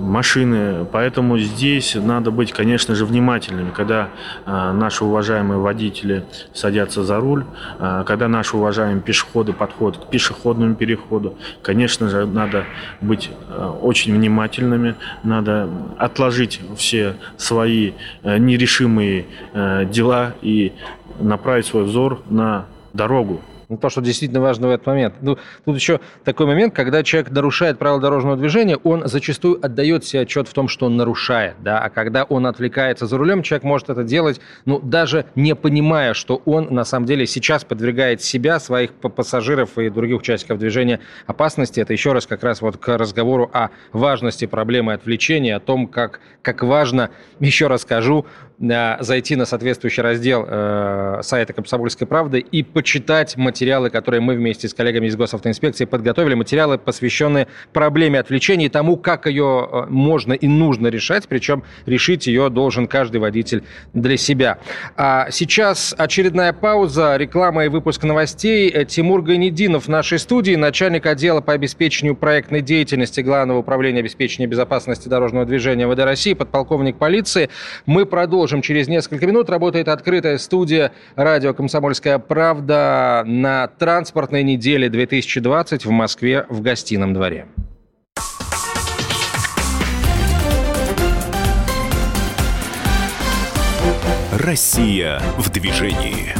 машины. 0.00 0.86
Поэтому 0.90 1.38
здесь 1.38 1.94
надо 1.94 2.30
быть, 2.30 2.52
конечно 2.52 2.94
же, 2.94 3.04
внимательными, 3.04 3.70
когда 3.70 4.08
э, 4.46 4.72
наши 4.72 5.04
уважаемые 5.04 5.58
водители 5.58 6.24
садятся 6.54 7.04
за 7.04 7.20
руль, 7.20 7.44
э, 7.78 8.04
когда 8.06 8.28
наши 8.28 8.56
уважаемые 8.56 9.02
пешеходы 9.02 9.52
подходят 9.52 10.04
к 10.04 10.08
пешеходному 10.08 10.74
переходу. 10.74 11.36
Конечно 11.62 12.08
же, 12.08 12.26
надо 12.26 12.64
быть 13.00 13.30
э, 13.48 13.72
очень 13.82 14.14
внимательными, 14.14 14.94
надо 15.22 15.68
отложить 15.98 16.60
все 16.76 17.16
свои 17.36 17.92
э, 18.22 18.38
нерешимые 18.38 19.26
э, 19.52 19.84
дела 19.84 20.34
и 20.40 20.72
направить 21.18 21.66
свой 21.66 21.84
взор 21.84 22.22
на 22.30 22.66
дорогу, 22.92 23.42
ну, 23.70 23.76
то, 23.76 23.88
что 23.88 24.00
действительно 24.02 24.40
важно 24.40 24.66
в 24.66 24.70
этот 24.70 24.86
момент. 24.86 25.14
Ну, 25.22 25.38
тут 25.64 25.76
еще 25.76 26.00
такой 26.24 26.46
момент, 26.46 26.74
когда 26.74 27.02
человек 27.02 27.30
нарушает 27.30 27.78
правила 27.78 28.00
дорожного 28.00 28.36
движения, 28.36 28.76
он 28.76 29.06
зачастую 29.06 29.64
отдает 29.64 30.04
себе 30.04 30.22
отчет 30.22 30.48
в 30.48 30.52
том, 30.52 30.68
что 30.68 30.86
он 30.86 30.96
нарушает, 30.96 31.54
да, 31.62 31.78
а 31.78 31.88
когда 31.88 32.24
он 32.24 32.46
отвлекается 32.46 33.06
за 33.06 33.16
рулем, 33.16 33.42
человек 33.42 33.62
может 33.62 33.88
это 33.88 34.02
делать, 34.02 34.40
ну, 34.64 34.80
даже 34.80 35.24
не 35.36 35.54
понимая, 35.54 36.14
что 36.14 36.42
он 36.44 36.66
на 36.70 36.84
самом 36.84 37.06
деле 37.06 37.26
сейчас 37.26 37.64
подвергает 37.64 38.22
себя, 38.22 38.58
своих 38.58 38.92
пассажиров 38.92 39.78
и 39.78 39.88
других 39.88 40.18
участников 40.18 40.58
движения 40.58 40.98
опасности. 41.26 41.80
Это 41.80 41.92
еще 41.92 42.12
раз 42.12 42.26
как 42.26 42.42
раз 42.42 42.60
вот 42.62 42.76
к 42.76 42.98
разговору 42.98 43.48
о 43.52 43.68
важности 43.92 44.46
проблемы 44.46 44.94
отвлечения, 44.94 45.54
о 45.54 45.60
том, 45.60 45.86
как, 45.86 46.20
как 46.42 46.64
важно, 46.64 47.10
еще 47.38 47.68
раз 47.68 47.82
скажу, 47.82 48.26
зайти 48.60 49.36
на 49.36 49.46
соответствующий 49.46 50.02
раздел 50.02 50.44
э, 50.46 51.20
сайта 51.22 51.54
«Комсомольской 51.54 52.06
правды» 52.06 52.40
и 52.40 52.62
почитать 52.62 53.38
материалы, 53.38 53.88
которые 53.88 54.20
мы 54.20 54.34
вместе 54.34 54.68
с 54.68 54.74
коллегами 54.74 55.06
из 55.06 55.16
госавтоинспекции 55.16 55.86
подготовили, 55.86 56.34
материалы, 56.34 56.76
посвященные 56.76 57.48
проблеме 57.72 58.18
отвлечения 58.18 58.66
и 58.66 58.68
тому, 58.68 58.98
как 58.98 59.26
ее 59.26 59.66
э, 59.66 59.86
можно 59.88 60.34
и 60.34 60.46
нужно 60.46 60.88
решать, 60.88 61.26
причем 61.26 61.62
решить 61.86 62.26
ее 62.26 62.50
должен 62.50 62.86
каждый 62.86 63.16
водитель 63.16 63.64
для 63.94 64.18
себя. 64.18 64.58
А 64.94 65.30
сейчас 65.30 65.94
очередная 65.96 66.52
пауза, 66.52 67.16
реклама 67.16 67.64
и 67.64 67.68
выпуск 67.68 68.04
новостей. 68.04 68.84
Тимур 68.84 69.22
Ганединов 69.22 69.86
в 69.86 69.88
нашей 69.88 70.18
студии, 70.18 70.54
начальник 70.54 71.06
отдела 71.06 71.40
по 71.40 71.54
обеспечению 71.54 72.14
проектной 72.14 72.60
деятельности 72.60 73.22
Главного 73.22 73.60
управления 73.60 74.00
обеспечения 74.00 74.46
безопасности 74.46 75.08
дорожного 75.08 75.46
движения 75.46 75.88
ВД 75.88 76.00
России, 76.00 76.34
подполковник 76.34 76.96
полиции. 76.96 77.48
Мы 77.86 78.04
продолжим 78.04 78.49
продолжим 78.50 78.62
через 78.62 78.88
несколько 78.88 79.26
минут. 79.26 79.48
Работает 79.48 79.86
открытая 79.86 80.36
студия 80.38 80.92
радио 81.14 81.54
«Комсомольская 81.54 82.18
правда» 82.18 83.22
на 83.24 83.68
транспортной 83.68 84.42
неделе 84.42 84.88
2020 84.88 85.86
в 85.86 85.90
Москве 85.90 86.46
в 86.48 86.60
гостином 86.60 87.14
дворе. 87.14 87.46
Россия 94.32 95.20
в 95.38 95.50
движении. 95.50 96.39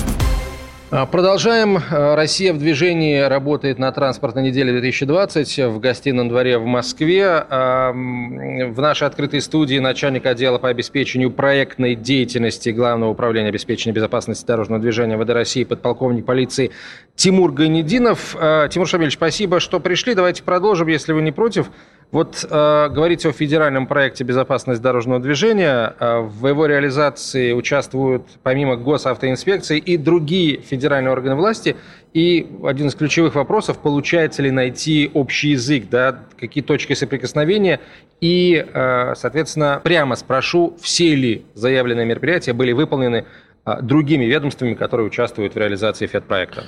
А, 0.92 1.06
продолжаем. 1.06 1.78
А, 1.78 2.16
Россия 2.16 2.52
в 2.52 2.58
движении 2.58 3.20
работает 3.20 3.78
на 3.78 3.92
транспортной 3.92 4.42
неделе 4.42 4.72
2020 4.72 5.58
в 5.66 5.78
гостином 5.78 6.28
дворе 6.28 6.58
в 6.58 6.64
Москве. 6.64 7.26
А, 7.28 7.92
в 7.92 8.80
нашей 8.80 9.06
открытой 9.06 9.40
студии 9.40 9.78
начальник 9.78 10.26
отдела 10.26 10.58
по 10.58 10.68
обеспечению 10.68 11.30
проектной 11.30 11.94
деятельности 11.94 12.70
Главного 12.70 13.10
управления 13.10 13.50
обеспечения 13.50 13.94
безопасности 13.94 14.44
дорожного 14.44 14.82
движения 14.82 15.16
ВД 15.16 15.30
России 15.30 15.62
подполковник 15.62 16.26
полиции 16.26 16.72
Тимур 17.14 17.52
Гайнединов. 17.52 18.36
Тимур 18.70 18.88
Шамильевич, 18.88 19.14
спасибо, 19.14 19.60
что 19.60 19.78
пришли. 19.78 20.14
Давайте 20.14 20.42
продолжим, 20.42 20.88
если 20.88 21.12
вы 21.12 21.22
не 21.22 21.30
против. 21.30 21.70
Вот 22.12 22.44
э, 22.48 22.88
говорите 22.88 23.28
о 23.28 23.32
федеральном 23.32 23.86
проекте 23.86 24.24
«Безопасность 24.24 24.82
дорожного 24.82 25.20
движения». 25.20 25.94
Э, 26.00 26.18
в 26.20 26.44
его 26.48 26.66
реализации 26.66 27.52
участвуют 27.52 28.24
помимо 28.42 28.76
госавтоинспекции 28.76 29.78
и 29.78 29.96
другие 29.96 30.60
федеральные 30.60 31.12
органы 31.12 31.36
власти. 31.36 31.76
И 32.12 32.50
один 32.64 32.88
из 32.88 32.96
ключевых 32.96 33.36
вопросов, 33.36 33.78
получается 33.78 34.42
ли 34.42 34.50
найти 34.50 35.08
общий 35.14 35.50
язык, 35.50 35.84
да, 35.88 36.18
какие 36.36 36.64
точки 36.64 36.94
соприкосновения. 36.94 37.78
И, 38.20 38.56
э, 38.56 39.14
соответственно, 39.14 39.80
прямо 39.84 40.16
спрошу, 40.16 40.76
все 40.80 41.14
ли 41.14 41.44
заявленные 41.54 42.06
мероприятия 42.06 42.52
были 42.52 42.72
выполнены 42.72 43.24
э, 43.64 43.82
другими 43.82 44.24
ведомствами, 44.24 44.74
которые 44.74 45.06
участвуют 45.06 45.54
в 45.54 45.58
реализации 45.58 46.08
ФЕД-проекта? 46.08 46.64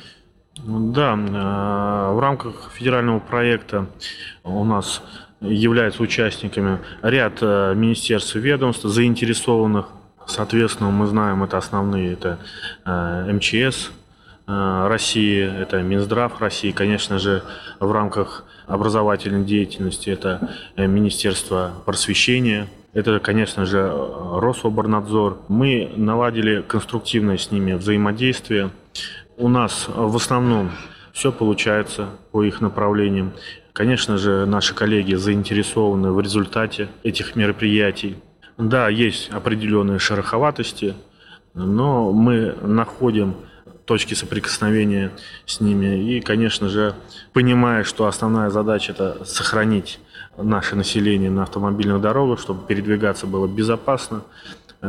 Да, 0.64 1.14
э, 1.14 2.14
в 2.14 2.20
рамках 2.20 2.70
федерального 2.72 3.18
проекта 3.18 3.86
у 4.44 4.62
нас 4.62 5.02
являются 5.42 6.02
участниками 6.02 6.78
ряд 7.02 7.38
э, 7.40 7.74
министерств 7.74 8.36
и 8.36 8.38
ведомств, 8.38 8.84
заинтересованных. 8.84 9.86
Соответственно, 10.26 10.90
мы 10.90 11.06
знаем, 11.06 11.42
это 11.42 11.58
основные, 11.58 12.12
это 12.12 12.38
э, 12.84 13.32
МЧС 13.32 13.90
э, 14.46 14.86
России, 14.88 15.42
это 15.42 15.82
Минздрав 15.82 16.40
России, 16.40 16.70
конечно 16.70 17.18
же, 17.18 17.42
в 17.80 17.90
рамках 17.90 18.44
образовательной 18.66 19.44
деятельности 19.44 20.08
это 20.10 20.48
Министерство 20.76 21.72
просвещения, 21.84 22.68
это, 22.94 23.18
конечно 23.18 23.66
же, 23.66 23.90
Рособорнадзор. 23.90 25.40
Мы 25.48 25.92
наладили 25.96 26.62
конструктивное 26.62 27.38
с 27.38 27.50
ними 27.50 27.72
взаимодействие. 27.72 28.70
У 29.36 29.48
нас 29.48 29.86
в 29.88 30.14
основном 30.14 30.70
все 31.12 31.32
получается 31.32 32.08
по 32.30 32.42
их 32.42 32.60
направлениям. 32.60 33.32
Конечно 33.72 34.18
же, 34.18 34.44
наши 34.46 34.74
коллеги 34.74 35.14
заинтересованы 35.14 36.12
в 36.12 36.20
результате 36.20 36.88
этих 37.02 37.36
мероприятий. 37.36 38.16
Да, 38.58 38.88
есть 38.88 39.30
определенные 39.30 39.98
шероховатости, 39.98 40.94
но 41.54 42.12
мы 42.12 42.54
находим 42.62 43.34
точки 43.84 44.14
соприкосновения 44.14 45.10
с 45.46 45.60
ними. 45.60 46.14
И, 46.14 46.20
конечно 46.20 46.68
же, 46.68 46.94
понимая, 47.32 47.84
что 47.84 48.06
основная 48.06 48.50
задача– 48.50 48.92
это 48.92 49.24
сохранить 49.24 50.00
наше 50.36 50.76
население 50.76 51.30
на 51.30 51.42
автомобильных 51.42 52.00
дорогах, 52.00 52.40
чтобы 52.40 52.66
передвигаться 52.66 53.26
было 53.26 53.46
безопасно, 53.46 54.22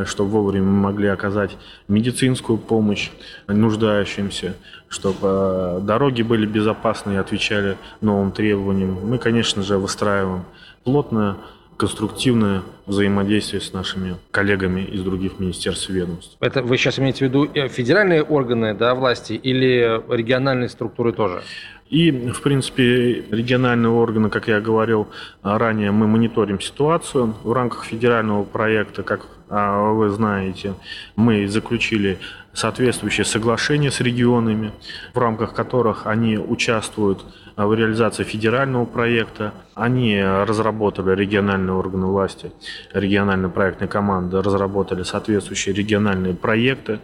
чтобы 0.06 0.32
вовремя 0.32 0.66
мы 0.66 0.82
могли 0.92 1.08
оказать 1.08 1.52
медицинскую 1.88 2.58
помощь 2.58 3.12
нуждающимся, 3.48 4.56
чтобы 4.90 5.20
э, 5.22 5.80
дороги 5.84 6.22
были 6.24 6.46
безопасны 6.46 7.14
и 7.14 7.16
отвечали 7.16 7.78
новым 8.02 8.32
требованиям. 8.32 8.98
Мы, 9.08 9.18
конечно 9.18 9.62
же, 9.62 9.78
выстраиваем 9.78 10.46
плотное 10.84 11.36
конструктивное 11.78 12.62
взаимодействие 12.86 13.62
с 13.62 13.74
нашими 13.74 14.16
коллегами 14.32 14.82
из 14.82 15.02
других 15.02 15.40
министерств 15.40 15.90
и 15.90 15.94
ведомств. 15.94 16.38
Это 16.40 16.62
вы 16.62 16.78
сейчас 16.78 17.00
имеете 17.00 17.26
в 17.26 17.30
виду 17.30 17.50
э, 17.54 17.68
федеральные 17.68 18.24
органы 18.24 18.74
да, 18.74 18.96
власти 18.96 19.34
или 19.34 20.02
региональные 20.10 20.70
структуры 20.70 21.14
тоже? 21.14 21.42
И, 21.90 22.10
в 22.12 22.42
принципе, 22.42 23.24
региональные 23.30 23.92
органы, 23.92 24.30
как 24.30 24.48
я 24.48 24.60
говорил 24.60 25.08
ранее, 25.44 25.92
мы 25.92 26.08
мониторим 26.08 26.60
ситуацию. 26.60 27.36
В 27.44 27.54
рамках 27.54 27.86
федерального 27.86 28.44
проекта, 28.44 29.04
как 29.04 29.28
вы 29.56 30.10
знаете, 30.10 30.74
мы 31.16 31.48
заключили 31.48 32.18
соответствующее 32.54 33.26
соглашение 33.26 33.92
с 33.92 34.00
регионами, 34.00 34.72
в 35.14 35.18
рамках 35.18 35.54
которых 35.54 36.08
они 36.08 36.38
участвуют 36.38 37.26
в 37.56 37.74
реализации 37.74 38.24
федерального 38.24 38.86
проекта. 38.86 39.54
Они 39.76 40.22
разработали, 40.24 41.16
региональные 41.16 41.74
органы 41.74 42.06
власти, 42.06 42.52
региональная 42.94 43.50
проектная 43.50 43.88
команда 43.88 44.42
разработали 44.42 45.04
соответствующие 45.04 45.76
региональные 45.76 46.34
проекты, 46.34 47.00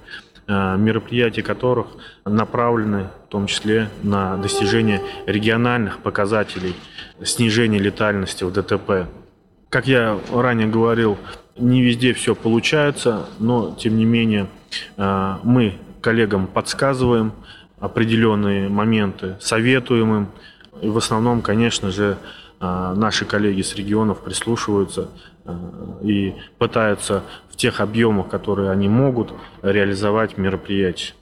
Э, 0.52 0.78
мероприятия 0.78 1.44
которых 1.44 1.86
направлены 2.26 3.10
в 3.28 3.30
том 3.30 3.46
числе 3.46 3.88
на 4.02 4.36
достижение 4.38 5.00
региональных 5.28 6.00
показателей 6.00 6.76
снижения 7.24 7.78
летальности 7.78 8.44
в 8.44 8.52
ДТП. 8.52 9.08
Как 9.70 9.88
я 9.88 10.20
ранее 10.32 10.68
говорил, 10.68 11.18
не 11.58 11.82
везде 11.82 12.14
все 12.14 12.36
получается, 12.36 13.28
но 13.40 13.76
тем 13.80 13.98
не 13.98 14.06
менее 14.06 14.48
э, 14.98 15.36
мы 15.44 15.76
коллегам 16.02 16.48
подсказываем 16.48 17.34
определенные 17.80 18.70
моменты, 18.70 19.36
советуем 19.40 20.16
им. 20.16 20.28
И 20.82 20.90
в 20.90 20.98
основном, 20.98 21.42
конечно 21.42 21.92
же, 21.92 22.18
э, 22.60 22.94
наши 22.96 23.26
коллеги 23.26 23.62
с 23.62 23.76
регионов 23.76 24.22
прислушиваются 24.22 25.10
и 26.04 26.36
пытаются 26.60 27.24
тех 27.60 27.82
объемах, 27.82 28.30
которые 28.30 28.72
они 28.72 28.88
могут 28.88 29.34
реализовать 29.62 30.38
мероприятие. 30.38 31.14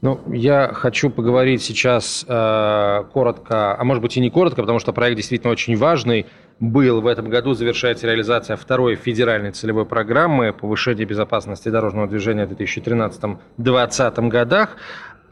Ну, 0.00 0.18
я 0.32 0.72
хочу 0.72 1.10
поговорить 1.10 1.62
сейчас 1.62 2.24
э, 2.26 3.04
коротко, 3.12 3.78
а 3.78 3.84
может 3.84 4.02
быть 4.02 4.16
и 4.16 4.20
не 4.20 4.30
коротко, 4.30 4.62
потому 4.62 4.78
что 4.78 4.94
проект 4.94 5.18
действительно 5.18 5.52
очень 5.52 5.76
важный. 5.76 6.24
Был 6.60 7.00
в 7.00 7.06
этом 7.06 7.30
году 7.30 7.54
завершается 7.54 8.06
реализация 8.06 8.54
второй 8.54 8.94
федеральной 8.94 9.50
целевой 9.50 9.86
программы 9.86 10.52
повышения 10.52 11.06
безопасности 11.06 11.70
дорожного 11.70 12.06
движения 12.06 12.46
в 12.46 12.52
2013-2020 12.52 14.28
годах. 14.28 14.76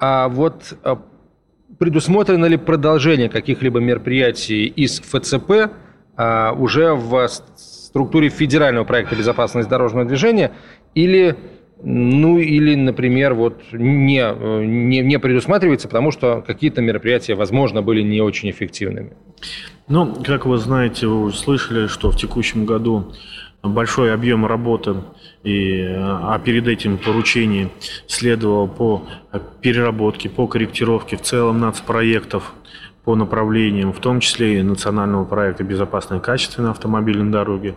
А 0.00 0.28
вот 0.28 0.74
э, 0.82 0.96
предусмотрено 1.78 2.46
ли 2.46 2.56
продолжение 2.56 3.28
каких-либо 3.28 3.78
мероприятий 3.78 4.64
из 4.68 5.00
ФЦП 5.00 5.50
э, 6.16 6.50
уже 6.52 6.94
в 6.94 7.28
структуре 7.28 8.30
федерального 8.30 8.84
проекта 8.86 9.14
безопасности 9.14 9.68
дорожного 9.68 10.06
движения 10.06 10.52
или 10.94 11.36
ну 11.82 12.38
или, 12.38 12.74
например, 12.74 13.34
вот 13.34 13.60
не, 13.72 14.24
не, 14.66 15.00
не 15.00 15.18
предусматривается, 15.18 15.88
потому 15.88 16.10
что 16.10 16.42
какие-то 16.46 16.82
мероприятия, 16.82 17.34
возможно, 17.34 17.82
были 17.82 18.02
не 18.02 18.20
очень 18.20 18.50
эффективными. 18.50 19.12
Ну, 19.86 20.14
как 20.24 20.44
вы 20.46 20.58
знаете, 20.58 21.06
вы 21.06 21.22
уже 21.24 21.38
слышали, 21.38 21.86
что 21.86 22.10
в 22.10 22.16
текущем 22.16 22.64
году 22.64 23.12
большой 23.62 24.12
объем 24.12 24.46
работы, 24.46 24.96
и, 25.44 25.84
а 25.88 26.38
перед 26.44 26.66
этим 26.66 26.98
поручение 26.98 27.70
следовало 28.06 28.66
по 28.66 29.04
переработке, 29.60 30.28
по 30.28 30.46
корректировке 30.46 31.16
в 31.16 31.22
целом 31.22 31.60
нацпроектов 31.60 32.54
по 33.08 33.14
направлениям, 33.14 33.94
в 33.94 34.00
том 34.00 34.20
числе 34.20 34.58
и 34.58 34.62
национального 34.62 35.24
проекта 35.24 35.64
«Безопасные 35.64 36.20
и 36.20 36.22
качественные 36.22 36.72
автомобильные 36.72 37.32
дороги». 37.32 37.74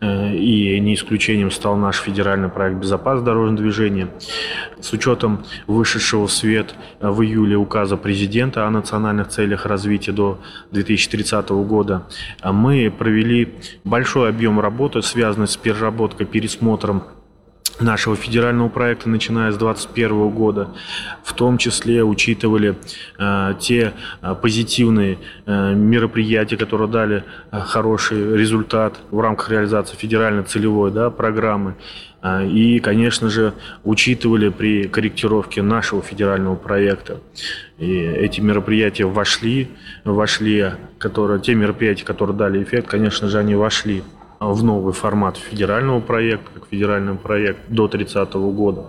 Э, 0.00 0.34
и 0.34 0.80
не 0.80 0.94
исключением 0.94 1.52
стал 1.52 1.76
наш 1.76 1.98
федеральный 1.98 2.48
проект 2.48 2.78
«Безопасность 2.78 3.24
дорожного 3.24 3.58
движения». 3.58 4.08
С 4.80 4.92
учетом 4.92 5.44
вышедшего 5.68 6.26
в 6.26 6.32
свет 6.32 6.74
в 6.98 7.22
июле 7.22 7.56
указа 7.56 7.96
президента 7.96 8.66
о 8.66 8.70
национальных 8.70 9.28
целях 9.28 9.66
развития 9.66 10.10
до 10.10 10.40
2030 10.72 11.50
года, 11.50 12.08
мы 12.42 12.90
провели 12.90 13.54
большой 13.84 14.30
объем 14.30 14.58
работы, 14.58 15.00
связанный 15.02 15.46
с 15.46 15.56
переработкой, 15.56 16.26
пересмотром 16.26 17.04
нашего 17.80 18.16
федерального 18.16 18.68
проекта, 18.68 19.08
начиная 19.08 19.50
с 19.52 19.56
2021 19.56 20.30
года, 20.30 20.68
в 21.24 21.32
том 21.32 21.58
числе 21.58 22.04
учитывали 22.04 22.76
э, 23.18 23.54
те 23.58 23.92
э, 24.20 24.34
позитивные 24.40 25.18
э, 25.46 25.74
мероприятия, 25.74 26.56
которые 26.56 26.88
дали 26.88 27.24
э, 27.50 27.60
хороший 27.60 28.36
результат 28.36 28.98
в 29.10 29.20
рамках 29.20 29.50
реализации 29.50 29.96
федеральной 29.96 30.44
целевой 30.44 30.90
да, 30.90 31.10
программы. 31.10 31.74
Э, 32.22 32.46
и, 32.46 32.78
конечно 32.78 33.28
же, 33.30 33.54
учитывали 33.84 34.48
при 34.48 34.88
корректировке 34.88 35.62
нашего 35.62 36.02
федерального 36.02 36.56
проекта. 36.56 37.20
И 37.78 37.96
эти 37.96 38.40
мероприятия 38.40 39.04
вошли, 39.04 39.68
вошли, 40.04 40.72
которые, 40.98 41.40
те 41.40 41.54
мероприятия, 41.54 42.04
которые 42.04 42.36
дали 42.36 42.62
эффект, 42.62 42.88
конечно 42.88 43.28
же, 43.28 43.38
они 43.38 43.54
вошли 43.54 44.02
в 44.50 44.62
новый 44.64 44.92
формат 44.92 45.36
федерального 45.36 46.00
проекта, 46.00 46.50
как 46.54 46.68
федеральный 46.68 47.14
проект 47.14 47.60
до 47.68 47.88
30 47.88 48.32
года. 48.34 48.86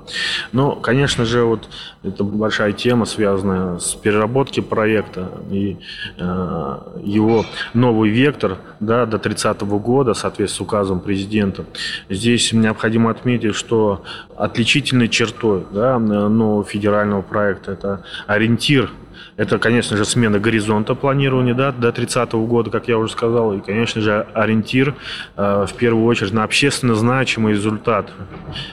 Но, 0.51 0.75
конечно 0.75 1.25
же, 1.25 1.43
вот 1.43 1.69
это 2.03 2.23
большая 2.23 2.73
тема, 2.73 3.05
связанная 3.05 3.77
с 3.79 3.93
переработкой 3.93 4.63
проекта 4.63 5.31
и 5.51 5.77
э, 6.17 6.77
его 7.03 7.45
новый 7.73 8.09
вектор 8.09 8.57
да, 8.79 9.05
до 9.05 9.19
30 9.19 9.61
года, 9.61 10.13
соответственно, 10.13 10.57
с 10.57 10.61
указом 10.61 10.99
президента. 10.99 11.65
Здесь 12.09 12.51
необходимо 12.53 13.09
отметить, 13.11 13.55
что 13.55 14.03
отличительной 14.35 15.09
чертой 15.09 15.65
да, 15.71 15.99
нового 15.99 16.63
федерального 16.63 17.21
проекта 17.21 17.71
это 17.71 18.03
ориентир 18.27 18.91
это, 19.35 19.57
конечно 19.57 19.97
же, 19.97 20.05
смена 20.05 20.39
горизонта 20.39 20.93
планирования 20.95 21.55
да, 21.55 21.71
до 21.71 21.91
30 21.91 22.33
года, 22.33 22.69
как 22.69 22.87
я 22.87 22.97
уже 22.97 23.11
сказал, 23.11 23.53
и, 23.53 23.61
конечно 23.61 24.01
же, 24.01 24.27
ориентир 24.33 24.95
э, 25.35 25.65
в 25.67 25.73
первую 25.73 26.05
очередь 26.05 26.33
на 26.33 26.43
общественно 26.43 26.93
значимый 26.95 27.53
результат. 27.53 28.11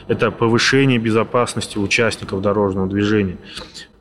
Это 0.08 0.30
повышение 0.30 0.98
безопасности 0.98 1.78
участников 1.78 2.42
дорожного 2.42 2.88
движения. 2.88 3.38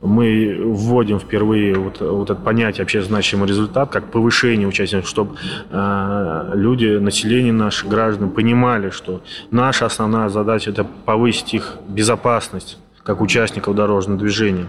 Мы 0.02 0.58
вводим 0.62 1.20
впервые 1.20 1.76
вот, 1.76 2.00
вот 2.00 2.30
это 2.30 2.40
понятие 2.40 2.84
общественно 2.84 3.16
значимый 3.16 3.50
результат 3.50 3.90
как 3.90 4.12
повышение 4.12 4.68
участия, 4.68 5.02
чтобы 5.02 5.36
э, 5.70 6.52
люди, 6.56 6.98
население 6.98 7.54
наши, 7.54 7.88
граждане 7.88 8.32
понимали, 8.32 8.90
что 8.90 9.22
наша 9.52 9.86
основная 9.86 10.30
задача– 10.30 10.70
это 10.72 10.84
повысить 10.84 11.54
их 11.54 11.78
безопасность 11.88 12.78
как 13.04 13.22
участников 13.22 13.76
дорожного 13.76 14.20
движения. 14.20 14.68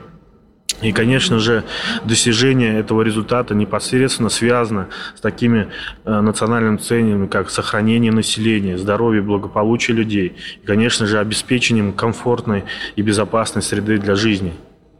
И, 0.82 0.92
конечно 0.92 1.38
же, 1.38 1.64
достижение 2.04 2.78
этого 2.78 3.02
результата 3.02 3.54
непосредственно 3.54 4.28
связано 4.28 4.88
с 5.14 5.20
такими 5.20 5.68
э, 6.04 6.20
национальными 6.20 6.78
целями, 6.78 7.26
как 7.26 7.50
сохранение 7.50 8.12
населения, 8.12 8.78
здоровье, 8.78 9.22
благополучие 9.22 9.96
людей. 9.96 10.36
И, 10.62 10.66
конечно 10.66 11.06
же, 11.06 11.18
обеспечением 11.18 11.92
комфортной 11.92 12.64
и 12.96 13.02
безопасной 13.02 13.62
среды 13.62 13.98
для 13.98 14.14
жизни 14.14 14.54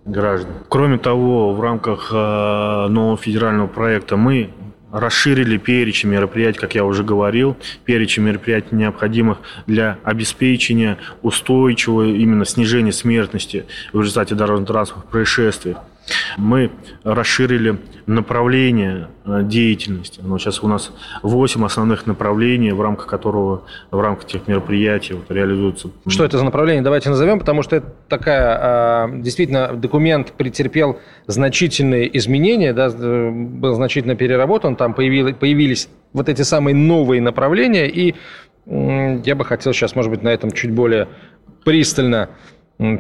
граждан. 0.05 0.53
Кроме 0.69 0.99
того, 0.99 1.55
в 1.55 1.61
рамках 1.61 2.11
э, 2.13 2.87
нового 2.89 3.17
федерального 3.17 3.67
проекта 3.67 4.17
мы 4.17 4.51
расширили 4.93 5.57
перечень 5.57 6.09
мероприятий, 6.09 6.59
как 6.59 6.75
я 6.75 6.85
уже 6.85 7.05
говорил, 7.05 7.57
перечень 7.85 8.23
мероприятий, 8.25 8.75
необходимых 8.75 9.39
для 9.67 9.99
обеспечения 10.05 10.99
устойчивого 11.23 12.05
именно 12.05 12.45
снижения 12.45 12.93
смертности 12.93 13.67
в 13.93 14.01
результате 14.01 14.35
дорожно-транспортных 14.35 15.11
происшествий. 15.11 15.77
Мы 16.37 16.71
расширили 17.05 17.79
направление 18.07 19.09
э, 19.25 19.43
деятельности. 19.43 20.21
Но 20.23 20.39
сейчас 20.39 20.63
у 20.63 20.69
нас 20.69 20.93
8 21.23 21.65
основных 21.65 22.07
направлений, 22.07 22.73
в 22.73 22.81
рамках 22.81 23.07
которого, 23.07 23.63
в 23.91 24.01
рамках 24.01 24.27
этих 24.27 24.49
мероприятий 24.49 25.15
вот, 25.15 25.31
реализуются. 25.31 25.91
Что 26.07 26.25
это 26.25 26.39
за 26.39 26.45
направление? 26.45 26.83
Давайте 26.83 27.11
назовем, 27.11 27.39
потому 27.39 27.63
что 27.63 27.77
это 27.77 27.95
такая, 28.09 28.59
а, 28.61 29.11
действительно, 29.13 29.75
документ 29.75 30.33
претерпел 30.33 30.99
значительные 31.27 32.17
изменения, 32.19 32.73
да, 32.73 32.91
был 32.91 33.75
значительно 33.75 34.17
переработан, 34.17 34.77
там 34.77 34.95
появились, 34.95 35.37
появились 35.37 35.89
вот 36.13 36.29
эти 36.29 36.43
самые 36.43 36.75
новые 36.75 37.21
направления, 37.21 37.89
и 37.89 38.15
я 38.67 39.35
бы 39.35 39.45
хотел 39.45 39.73
сейчас, 39.73 39.95
может 39.95 40.11
быть, 40.11 40.23
на 40.23 40.29
этом 40.29 40.51
чуть 40.53 40.71
более 40.71 41.09
пристально 41.65 42.31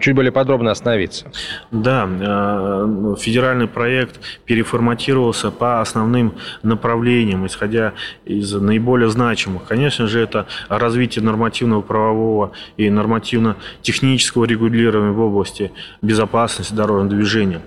чуть 0.00 0.14
более 0.14 0.32
подробно 0.32 0.70
остановиться. 0.70 1.30
Да, 1.70 2.08
э, 2.08 3.14
федеральный 3.18 3.66
проект 3.66 4.20
переформатировался 4.44 5.50
по 5.50 5.80
основным 5.80 6.34
направлениям, 6.62 7.46
исходя 7.46 7.94
из 8.24 8.52
наиболее 8.52 9.08
значимых. 9.08 9.64
Конечно 9.64 10.06
же, 10.06 10.20
это 10.20 10.46
развитие 10.68 11.24
нормативного 11.24 11.80
правового 11.80 12.52
и 12.76 12.90
нормативно-технического 12.90 14.44
регулирования 14.44 15.12
в 15.12 15.20
области 15.20 15.72
безопасности 16.02 16.74
дорожного 16.74 17.10
движения. 17.10 17.62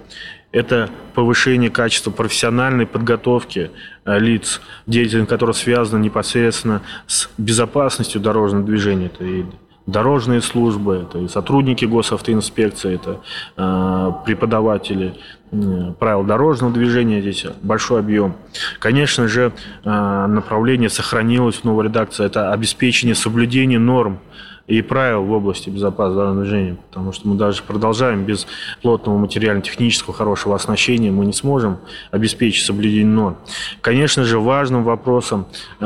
это 0.52 0.90
повышение 1.16 1.72
качества 1.72 2.12
профессиональной 2.12 2.86
подготовки 2.86 3.72
э, 4.06 4.20
лиц, 4.20 4.62
деятельность 4.86 5.30
которых 5.30 5.58
связана 5.58 6.00
непосредственно 6.02 6.84
с 7.08 7.28
безопасностью 7.40 8.22
дорожного 8.22 8.64
движения. 8.64 9.08
Это 9.08 9.24
и 9.24 9.46
дорожные 9.86 10.42
службы, 10.42 11.06
это 11.08 11.20
и 11.20 11.28
сотрудники 11.28 11.86
госавтоинспекции, 11.86 12.96
это 12.96 13.22
э, 13.58 14.12
преподаватели 14.26 15.16
э, 15.52 15.94
правил 16.00 16.24
дорожного 16.24 16.74
движения, 16.74 17.22
здесь 17.22 17.46
большой 17.62 18.00
объем. 18.00 18.36
Конечно 18.80 19.28
же, 19.28 19.52
э, 19.84 20.26
направление 20.28 20.90
сохранилось 20.90 21.58
в 21.58 21.64
новой 21.66 21.86
редакции, 21.86 22.26
это 22.26 22.54
обеспечение 22.54 23.16
соблюдения 23.16 23.80
норм 23.80 24.20
и 24.68 24.82
правил 24.82 25.24
в 25.24 25.32
области 25.32 25.70
безопасности 25.70 26.18
дорожного 26.18 26.46
движения, 26.46 26.78
потому 26.90 27.12
что 27.12 27.28
мы 27.28 27.36
даже 27.36 27.64
продолжаем 27.64 28.24
без 28.24 28.48
плотного 28.82 29.18
материально-технического 29.18 30.14
хорошего 30.14 30.56
оснащения 30.56 31.12
мы 31.12 31.26
не 31.26 31.34
сможем 31.34 31.80
обеспечить 32.12 32.66
соблюдение 32.66 33.06
норм. 33.06 33.38
Конечно 33.82 34.24
же, 34.24 34.40
важным 34.40 34.84
вопросом 34.84 35.48
э, 35.80 35.86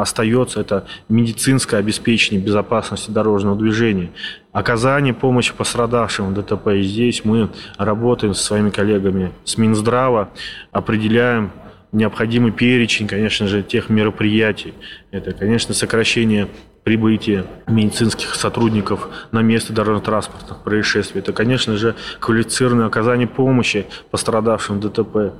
остается 0.00 0.60
это 0.60 0.86
медицинское 1.08 1.76
обеспечение 1.76 2.42
безопасности 2.42 3.10
дорожного 3.10 3.56
движения, 3.56 4.10
оказание 4.52 5.14
помощи 5.14 5.54
пострадавшим 5.54 6.32
в 6.32 6.34
ДТП. 6.34 6.68
И 6.68 6.82
здесь 6.82 7.24
мы 7.24 7.50
работаем 7.78 8.34
со 8.34 8.42
своими 8.42 8.70
коллегами 8.70 9.32
с 9.44 9.56
Минздрава, 9.56 10.30
определяем 10.72 11.52
необходимый 11.92 12.52
перечень, 12.52 13.06
конечно 13.06 13.46
же, 13.46 13.62
тех 13.62 13.88
мероприятий. 13.88 14.74
Это, 15.12 15.32
конечно, 15.32 15.74
сокращение 15.74 16.48
прибытия 16.86 17.46
медицинских 17.66 18.36
сотрудников 18.36 19.08
на 19.32 19.42
место 19.42 19.72
дорожно-транспортных 19.72 20.58
происшествий. 20.58 21.18
Это, 21.18 21.32
конечно 21.32 21.76
же, 21.76 21.96
квалифицированное 22.20 22.86
оказание 22.86 23.26
помощи 23.26 23.86
пострадавшим 24.12 24.78
в 24.78 24.80
ДТП 24.82 25.34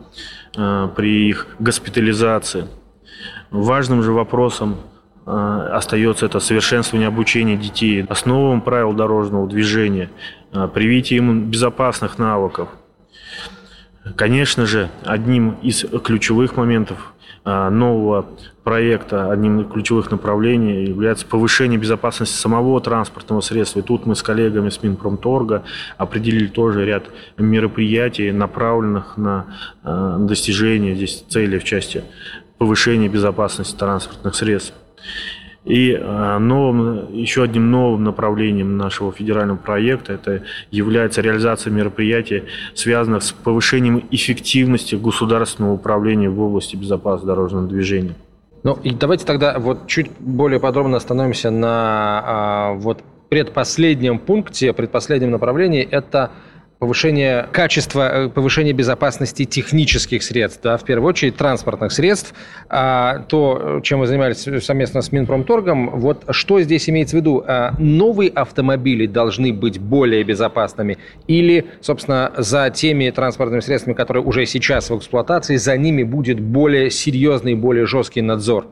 э, 0.57 0.89
при 0.97 1.29
их 1.29 1.47
госпитализации. 1.61 2.67
Важным 3.53 4.03
же 4.03 4.11
вопросом 4.11 4.79
э, 5.25 5.69
остается 5.71 6.27
это 6.27 6.41
совершенствование 6.41 7.07
обучения 7.07 7.57
детей 7.57 8.03
основам 8.09 8.61
правил 8.61 8.93
дорожного 8.93 9.49
движения, 9.49 10.11
э, 10.53 10.69
привитие 10.75 11.19
им 11.19 11.45
безопасных 11.49 12.19
навыков. 12.19 12.71
Конечно 14.17 14.67
же, 14.67 14.91
одним 15.05 15.59
из 15.63 15.85
ключевых 16.03 16.57
моментов 16.57 17.13
нового 17.47 18.27
проекта 18.65 19.31
одним 19.31 19.61
из 19.61 19.73
ключевых 19.73 20.11
направлений 20.11 20.87
является 20.87 21.25
повышение 21.25 21.79
безопасности 21.79 22.35
самого 22.35 22.81
транспортного 22.81 23.41
средства. 23.41 23.79
И 23.79 23.83
тут 23.83 24.07
мы 24.07 24.17
с 24.17 24.23
коллегами 24.25 24.71
с 24.71 24.83
Минпромторга 24.83 25.63
определили 25.97 26.49
тоже 26.49 26.85
ряд 26.85 27.05
мероприятий, 27.39 28.33
направленных 28.33 29.17
на 29.17 29.47
а, 29.85 30.19
достижение 30.19 30.97
здесь 30.97 31.25
цели 31.29 31.59
в 31.59 31.65
части 31.65 32.03
повышения 32.59 33.09
безопасности 33.09 33.77
транспортных 33.77 34.35
средств. 34.35 34.75
И 35.67 35.99
а, 36.01 36.39
новым, 36.39 37.13
еще 37.13 37.43
одним 37.43 37.73
новым 37.73 38.05
направлением 38.05 38.77
нашего 38.77 39.13
федерального 39.13 39.57
проекта 39.57 40.13
это 40.13 40.45
является 40.71 41.21
реализация 41.21 41.73
мероприятий, 41.73 42.45
связанных 42.75 43.25
с 43.25 43.33
повышением 43.33 44.05
эффективности 44.13 44.95
государственного 44.95 45.73
управления 45.73 46.31
в 46.31 46.41
области 46.41 46.77
безопасности 46.77 47.27
дорожного 47.27 47.67
движения. 47.67 48.15
Ну 48.63 48.79
и 48.85 48.91
давайте 48.91 49.27
тогда 49.27 49.59
вот 49.59 49.89
чуть 49.89 50.09
более 50.21 50.61
подробно 50.61 50.99
остановимся 50.99 51.51
на 51.51 52.23
а, 52.25 52.73
вот 52.75 53.03
предпоследнем 53.29 54.21
пункте, 54.21 54.73
предпоследнем 54.73 55.33
направлении. 55.33 55.83
Это 55.83 56.31
повышение 56.79 57.49
качества, 57.53 58.27
э, 58.27 58.29
повышение 58.29 58.73
безопасности 58.73 59.45
технических 59.45 60.23
средств, 60.23 60.61
да, 60.63 60.77
в 60.77 60.85
первую 60.85 61.09
очередь 61.09 61.37
транспортных 61.37 61.93
средств, 61.93 62.35
а, 62.69 63.21
то, 63.29 63.81
чем 63.83 64.01
мы 64.01 64.07
занимались 64.07 64.47
совместно 64.65 65.01
с 65.01 65.11
Минпромторгом, 65.13 65.99
вот 65.99 66.25
что 66.31 66.61
здесь 66.61 66.89
имеется 66.91 67.17
в 67.17 67.21
виду? 67.21 67.43
А, 67.47 67.75
новые 67.79 68.31
автомобили 68.31 69.07
должны 69.07 69.53
быть 69.53 69.79
более 69.79 70.23
безопасными 70.23 70.99
или, 71.27 71.67
собственно, 71.81 72.33
за 72.37 72.69
теми 72.71 73.11
транспортными 73.11 73.61
средствами, 73.61 73.95
которые 73.95 74.23
уже 74.23 74.45
сейчас 74.47 74.91
в 74.91 74.99
эксплуатации, 74.99 75.57
за 75.57 75.77
ними 75.79 76.03
будет 76.03 76.41
более 76.41 76.91
серьезный, 76.91 77.55
более 77.55 77.87
жесткий 77.87 78.21
надзор? 78.21 78.67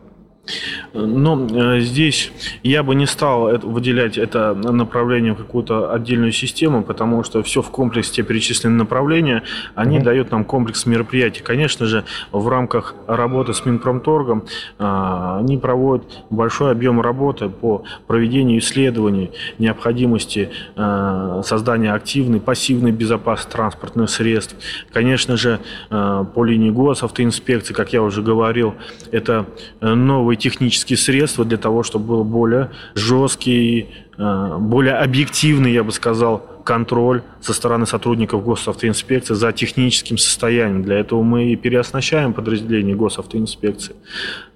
Но 0.92 1.46
э, 1.46 1.80
здесь 1.80 2.32
я 2.62 2.82
бы 2.82 2.94
не 2.94 3.06
стал 3.06 3.58
выделять 3.58 4.18
это 4.18 4.54
направление 4.54 5.32
в 5.32 5.36
какую-то 5.36 5.92
отдельную 5.92 6.32
систему, 6.32 6.82
потому 6.82 7.24
что 7.24 7.42
все 7.42 7.62
в 7.62 7.70
комплексе, 7.70 8.12
те 8.12 8.22
перечисленные 8.22 8.78
направления, 8.78 9.42
они 9.74 9.98
mm-hmm. 9.98 10.02
дают 10.02 10.30
нам 10.30 10.44
комплекс 10.44 10.86
мероприятий. 10.86 11.42
Конечно 11.42 11.86
же, 11.86 12.04
в 12.32 12.48
рамках 12.48 12.94
работы 13.06 13.54
с 13.54 13.64
Минпромторгом 13.64 14.44
а, 14.78 15.38
они 15.38 15.58
проводят 15.58 16.24
большой 16.30 16.72
объем 16.72 17.00
работы 17.00 17.48
по 17.48 17.84
проведению 18.06 18.58
исследований 18.58 19.30
необходимости 19.58 20.50
а, 20.76 21.42
создания 21.42 21.92
активной, 21.92 22.40
пассивной 22.40 22.92
безопасности 22.92 23.52
транспортных 23.52 24.10
средств. 24.10 24.56
Конечно 24.92 25.36
же, 25.36 25.60
а, 25.90 26.24
по 26.24 26.44
линии 26.44 26.70
госавтоинспекции, 26.70 27.74
как 27.74 27.92
я 27.92 28.02
уже 28.02 28.22
говорил, 28.22 28.74
это 29.10 29.46
новый 29.80 30.33
новые 30.34 30.36
технические 30.36 30.96
средства 30.96 31.44
для 31.44 31.58
того, 31.58 31.82
чтобы 31.82 32.06
был 32.06 32.24
более 32.24 32.68
жесткий, 32.94 33.86
э, 34.18 34.58
более 34.58 34.94
объективный, 34.94 35.72
я 35.72 35.82
бы 35.82 35.92
сказал, 35.92 36.38
контроль 36.64 37.22
со 37.40 37.52
стороны 37.52 37.86
сотрудников 37.86 38.44
госавтоинспекции 38.44 39.34
за 39.34 39.52
техническим 39.52 40.18
состоянием. 40.18 40.82
Для 40.82 40.96
этого 40.96 41.22
мы 41.22 41.52
и 41.52 41.56
переоснащаем 41.56 42.32
подразделения 42.32 42.94
госавтоинспекции 42.94 43.94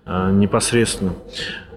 э, 0.07 0.31
непосредственно. 0.33 1.13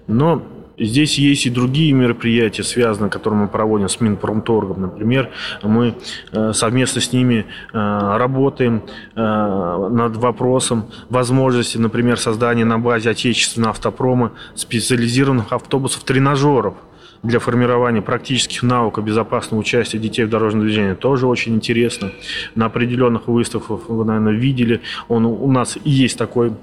Но 0.07 0.41
Здесь 0.77 1.17
есть 1.17 1.45
и 1.45 1.49
другие 1.49 1.93
мероприятия, 1.93 2.63
связанные, 2.63 3.09
которые 3.09 3.41
мы 3.41 3.47
проводим 3.47 3.89
с 3.89 3.99
Минпромторгом. 3.99 4.81
Например, 4.81 5.29
мы 5.63 5.95
э, 6.31 6.53
совместно 6.53 7.01
с 7.01 7.13
ними 7.13 7.45
э, 7.73 8.17
работаем 8.17 8.83
э, 9.15 9.19
над 9.21 10.15
вопросом 10.17 10.85
возможности, 11.09 11.77
например, 11.77 12.17
создания 12.17 12.65
на 12.65 12.79
базе 12.79 13.11
отечественного 13.11 13.71
автопрома 13.71 14.31
специализированных 14.55 15.51
автобусов-тренажеров 15.51 16.75
для 17.23 17.39
формирования 17.39 18.01
практических 18.01 18.63
навыков 18.63 19.05
безопасного 19.05 19.61
участия 19.61 19.99
детей 19.99 20.23
в 20.25 20.29
дорожном 20.29 20.63
движении. 20.63 20.93
Тоже 20.93 21.27
очень 21.27 21.55
интересно. 21.55 22.11
На 22.55 22.65
определенных 22.65 23.27
выставках 23.27 23.89
вы, 23.89 24.05
наверное, 24.05 24.33
видели, 24.33 24.81
он 25.07 25.25
у 25.25 25.51
нас 25.51 25.77
есть 25.83 26.17
такой 26.17 26.53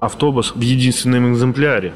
автобус 0.00 0.52
в 0.54 0.60
единственном 0.60 1.32
экземпляре. 1.32 1.92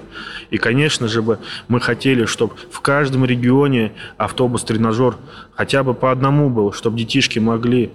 И, 0.51 0.59
конечно 0.59 1.09
же, 1.09 1.23
бы 1.23 1.39
мы 1.69 1.81
хотели, 1.81 2.25
чтобы 2.25 2.55
в 2.71 2.81
каждом 2.81 3.25
регионе 3.25 3.93
автобус-тренажер 4.17 5.17
хотя 5.55 5.83
бы 5.83 5.95
по 5.95 6.11
одному 6.11 6.51
был, 6.51 6.73
чтобы 6.73 6.99
детишки 6.99 7.39
могли 7.39 7.93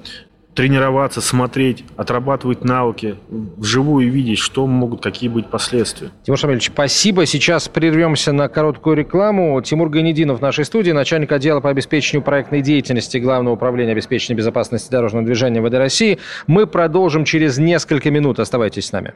тренироваться, 0.58 1.22
смотреть, 1.22 1.86
отрабатывать 1.98 2.63
навыки, 2.63 3.17
вживую 3.30 4.12
видеть, 4.12 4.39
что 4.39 4.65
могут, 4.65 5.04
какие 5.04 5.30
быть 5.30 5.46
последствия. 5.52 6.10
Тимур 6.26 6.39
Шамильевич, 6.39 6.72
спасибо. 6.74 7.28
Сейчас 7.28 7.67
прервемся 7.67 8.32
на 8.32 8.48
короткую 8.48 8.96
рекламу. 8.96 9.62
Тимур 9.62 9.89
Ганединов 9.89 10.39
в 10.39 10.41
нашей 10.41 10.65
студии, 10.65 10.89
начальник 10.89 11.32
отдела 11.32 11.60
по 11.60 11.70
обеспечению 11.70 12.24
проектной 12.24 12.62
деятельности 12.62 13.20
Главного 13.20 13.54
управления 13.54 13.91
обеспечения 13.91 14.36
безопасности 14.36 14.89
дорожного 14.89 15.24
движения 15.24 15.62
ВД 15.62 15.76
России. 15.76 16.17
Мы 16.48 16.65
продолжим 16.65 17.24
через 17.24 17.60
несколько 17.60 18.10
минут. 18.10 18.39
Оставайтесь 18.39 18.88
с 18.88 18.91
нами. 18.91 19.13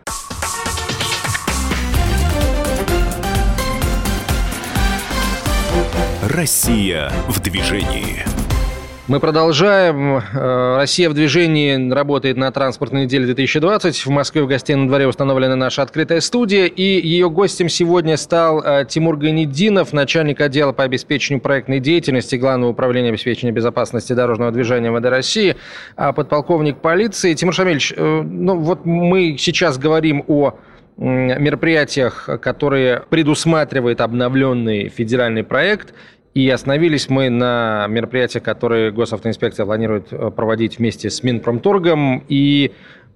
Россия 6.32 7.12
в 7.28 7.42
движении. 7.42 8.24
Мы 9.10 9.20
продолжаем. 9.20 10.22
Э, 10.34 10.78
Россия 10.78 11.10
в 11.10 11.14
движении 11.14 11.92
работает 11.92 12.38
на 12.38 12.50
транспортной 12.54 13.04
неделе 13.04 13.26
2020. 13.26 14.06
В 14.06 14.10
Москве 14.12 14.42
в 14.42 14.48
гостином 14.48 14.88
дворе 14.88 15.08
установлена 15.08 15.58
наша 15.58 15.82
открытая 15.82 16.22
студия. 16.22 16.68
И 16.68 17.06
ее 17.06 17.30
гостем 17.30 17.68
сегодня 17.68 18.16
стал 18.16 18.64
э, 18.64 18.86
Тимур 18.88 19.18
Ганидинов, 19.18 19.92
начальник 19.92 20.40
отдела 20.40 20.72
по 20.72 20.84
обеспечению 20.84 21.42
проектной 21.42 21.82
деятельности 21.82 22.38
Главного 22.38 22.72
управления 22.72 23.10
обеспечения 23.10 23.52
безопасности 23.52 24.14
дорожного 24.14 24.52
движения 24.52 24.90
МВД 24.90 25.08
России, 25.08 25.58
а 25.98 26.14
подполковник 26.14 26.78
полиции. 26.78 27.34
Тимур 27.34 27.54
Шамильевич, 27.54 27.94
э, 27.94 28.22
ну 28.22 28.58
вот 28.58 28.86
мы 28.86 29.36
сейчас 29.38 29.78
говорим 29.78 30.24
о 30.30 30.54
мероприятиях, 30.98 32.30
которые 32.42 33.02
предусматривает 33.10 34.00
обновленный 34.00 34.88
федеральный 34.88 35.44
проект– 35.44 35.94
и 36.34 36.50
остановились 36.50 37.10
мы 37.10 37.30
на 37.30 37.88
мероприятиях, 37.88 38.44
которые 38.44 38.92
госавтоинспекция 38.92 39.66
планирует 39.66 40.08
э, 40.12 40.32
проводить 40.32 40.78
вместе 40.78 41.10
с 41.10 41.24
Минпромторгом. 41.24 42.24
И, 42.30 42.72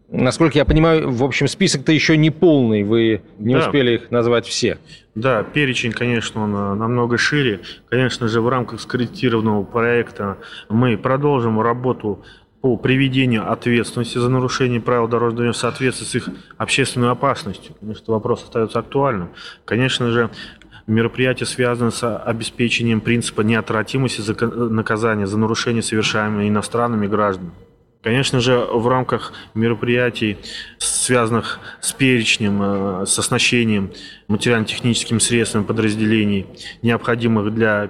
насколько 0.10 0.58
я 0.58 0.65
понимаю, 0.65 1.10
в 1.12 1.23
общем, 1.23 1.47
список-то 1.47 1.93
еще 1.93 2.17
не 2.17 2.30
полный. 2.30 2.84
Вы 2.84 3.21
не 3.39 3.54
да. 3.56 3.62
успели 3.62 3.95
их 3.95 4.12
назвать 4.12 4.45
все. 4.45 4.80
Да, 5.16 5.43
перечень, 5.43 5.93
конечно, 5.93 6.43
он 6.43 6.55
э, 6.55 6.74
намного 6.76 7.18
шире. 7.18 7.61
Конечно 7.88 8.28
же, 8.28 8.41
в 8.41 8.49
рамках 8.49 8.82
скорректированного 8.82 9.63
проекта 9.63 10.38
мы 10.68 10.97
продолжим 10.97 11.61
работу 11.61 12.22
по 12.59 12.78
приведению 12.78 13.49
ответственности 13.49 14.18
за 14.18 14.28
нарушение 14.28 14.82
правил 14.82 15.07
дорожного 15.07 15.36
движения 15.36 15.53
в 15.53 15.57
соответствии 15.57 16.05
с 16.05 16.16
их 16.16 16.30
общественной 16.57 17.11
опасностью. 17.11 17.76
Потому 17.76 17.93
что 17.93 18.11
вопрос 18.11 18.43
остается 18.43 18.80
актуальным. 18.80 19.30
Конечно 19.66 20.09
же, 20.09 20.32
мероприятие 20.88 21.47
связано 21.47 21.91
с 21.91 22.17
обеспечением 22.17 23.01
принципа 23.01 23.41
неотвратимости 23.41 24.21
наказания 24.43 25.27
за 25.27 25.38
нарушения, 25.38 25.81
совершаемые 25.81 26.49
иностранными 26.49 27.07
гражданами. 27.07 27.53
Конечно 28.03 28.39
же, 28.39 28.59
в 28.59 28.88
рамках 28.88 29.33
мероприятий, 29.55 30.38
связанных 30.77 31.59
с 31.81 31.91
перечнем, 31.91 32.61
э, 32.61 33.05
с 33.07 33.17
оснащением 33.17 33.91
материально-техническими 34.27 35.17
средствами 35.17 35.63
подразделений, 35.63 36.45
необходимых 36.83 37.51
для 37.51 37.89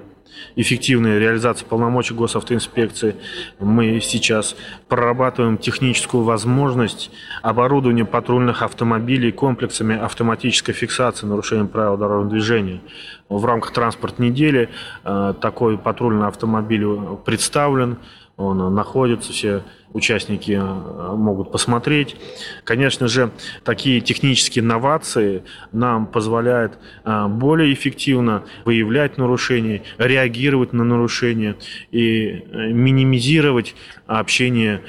эффективной 0.55 1.19
реализации 1.19 1.65
полномочий 1.65 2.13
госавтоинспекции, 2.13 3.15
мы 3.59 3.99
сейчас 4.01 4.55
прорабатываем 4.87 5.57
техническую 5.57 6.23
возможность 6.23 7.11
оборудования 7.41 8.05
патрульных 8.05 8.61
автомобилей 8.61 9.31
комплексами 9.31 9.97
автоматической 9.97 10.73
фиксации 10.73 11.25
нарушений 11.25 11.67
правил 11.67 11.97
дорожного 11.97 12.29
движения. 12.29 12.81
В 13.29 13.43
рамках 13.45 13.73
транспорт 13.73 14.19
недели 14.19 14.69
э, 15.03 15.33
такой 15.41 15.77
патрульный 15.77 16.27
автомобиль 16.27 16.85
представлен, 17.25 17.97
он 18.37 18.73
находится, 18.73 19.31
все 19.31 19.63
участники 19.95 20.51
э, 20.51 21.15
могут 21.15 21.51
посмотреть. 21.51 22.17
Конечно 22.65 23.07
же, 23.07 23.31
такие 23.63 24.01
технические 24.01 24.63
инновации 24.63 25.43
нам 25.71 26.05
позволяют 26.05 26.77
э, 27.05 27.27
более 27.27 27.73
эффективно 27.73 28.43
выявлять 28.65 29.17
нарушения, 29.17 29.83
реагировать 29.97 30.73
на 30.73 30.83
нарушения 30.83 31.55
и 31.91 32.27
э, 32.27 32.67
минимизировать 32.71 33.73
общение 34.05 34.81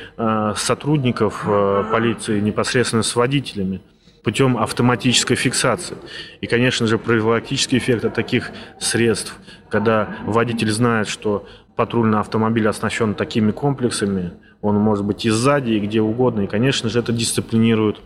сотрудников 0.57 1.47
полиции 1.91 2.41
непосредственно 2.41 3.03
с 3.03 3.17
водителями 3.17 3.81
путем 4.23 4.59
автоматической 4.59 5.37
фиксации. 5.37 5.97
И, 6.41 6.47
конечно 6.47 6.87
же, 6.87 6.99
профилактический 6.99 7.79
эффект 7.79 8.05
от 8.05 8.15
таких 8.15 8.51
средств, 8.81 9.37
когда 9.71 10.17
водитель 10.25 10.71
знает, 10.71 11.09
что 11.09 11.47
патрульный 11.77 12.19
автомобиль 12.19 12.67
оснащен 12.67 13.15
такими 13.15 13.53
комплексами, 13.53 14.33
он 14.63 14.77
может 14.77 15.05
быть 15.05 15.25
и 15.27 15.31
сзади, 15.31 15.73
и 15.73 15.81
где 15.81 16.01
угодно, 16.01 16.43
и, 16.43 16.47
конечно 16.47 16.89
же, 16.89 16.99
это 16.99 17.13
дисциплинирует 17.13 18.01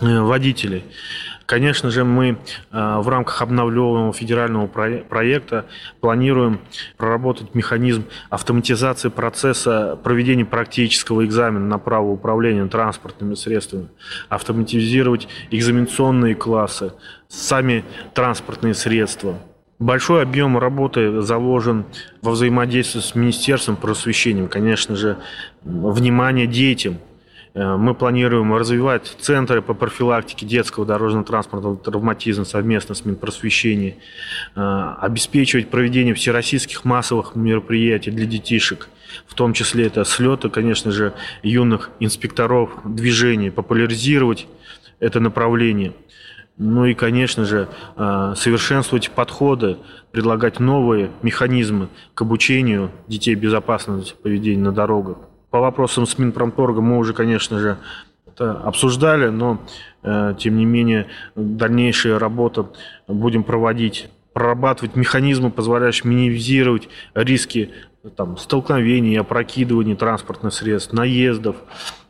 э, 0.00 0.20
водителей. 0.20 0.84
Конечно 1.46 1.90
же, 1.90 2.04
мы 2.04 2.38
э, 2.70 2.98
в 3.00 3.08
рамках 3.08 3.42
обновленного 3.42 4.12
федерального 4.12 4.66
проекта 4.66 5.66
планируем 6.00 6.60
проработать 6.96 7.54
механизм 7.54 8.04
автоматизации 8.30 9.08
процесса 9.08 9.98
проведения 10.02 10.44
практического 10.44 11.24
экзамена 11.24 11.66
на 11.66 11.78
право 11.78 12.10
управления 12.10 12.66
транспортными 12.66 13.34
средствами, 13.34 13.88
автоматизировать 14.28 15.28
экзаменационные 15.50 16.34
классы, 16.34 16.92
сами 17.28 17.84
транспортные 18.14 18.74
средства– 18.74 19.38
Большой 19.82 20.22
объем 20.22 20.58
работы 20.58 21.22
заложен 21.22 21.84
во 22.20 22.30
взаимодействии 22.30 23.00
с 23.00 23.16
Министерством 23.16 23.74
просвещения. 23.74 24.46
Конечно 24.46 24.94
же, 24.94 25.18
внимание 25.64 26.46
детям. 26.46 26.98
Э, 27.54 27.74
мы 27.76 27.96
планируем 27.96 28.54
развивать 28.54 29.16
центры 29.18 29.60
по 29.60 29.74
профилактике 29.74 30.46
детского 30.46 30.86
дорожно-транспортного 30.86 31.76
травматизма 31.76 32.44
совместно 32.44 32.94
с 32.94 33.04
Минпросвещением, 33.04 33.96
э, 34.54 34.94
обеспечивать 35.00 35.68
проведение 35.68 36.14
всероссийских 36.14 36.84
массовых 36.84 37.34
мероприятий 37.34 38.12
для 38.12 38.26
детишек, 38.26 38.88
в 39.26 39.34
том 39.34 39.52
числе 39.52 39.88
это 39.88 40.04
слеты, 40.04 40.48
конечно 40.48 40.92
же, 40.92 41.12
юных 41.42 41.90
инспекторов 41.98 42.70
движения, 42.84 43.50
популяризировать 43.50 44.46
это 45.00 45.18
направление– 45.18 45.92
ну 46.62 46.84
и, 46.84 46.94
конечно 46.94 47.44
же, 47.44 47.68
а, 47.96 48.34
совершенствовать 48.34 49.10
подходы, 49.10 49.78
предлагать 50.12 50.60
новые 50.60 51.10
механизмы 51.22 51.88
к 52.14 52.22
обучению 52.22 52.90
детей 53.08 53.34
безопасности 53.34 54.14
поведения 54.22 54.62
на 54.62 54.72
дорогах. 54.72 55.18
По 55.50 55.60
вопросам 55.60 56.06
с 56.06 56.16
Минпромторга 56.18 56.80
мы 56.80 56.98
уже, 56.98 57.12
конечно 57.14 57.58
же, 57.58 57.78
это 58.26 58.52
обсуждали, 58.52 59.28
но, 59.28 59.60
э, 60.02 60.34
тем 60.38 60.56
не 60.56 60.64
менее, 60.64 61.08
дальнейшая 61.34 62.18
работа 62.18 62.68
будем 63.06 63.42
проводить, 63.42 64.08
прорабатывать 64.32 64.96
механизмы, 64.96 65.50
позволяющие 65.50 66.10
минимизировать 66.10 66.88
риски 67.14 67.70
там, 68.16 68.38
столкновений, 68.38 69.16
опрокидываний 69.16 69.96
транспортных 69.96 70.54
средств, 70.54 70.92
наездов. 70.92 71.56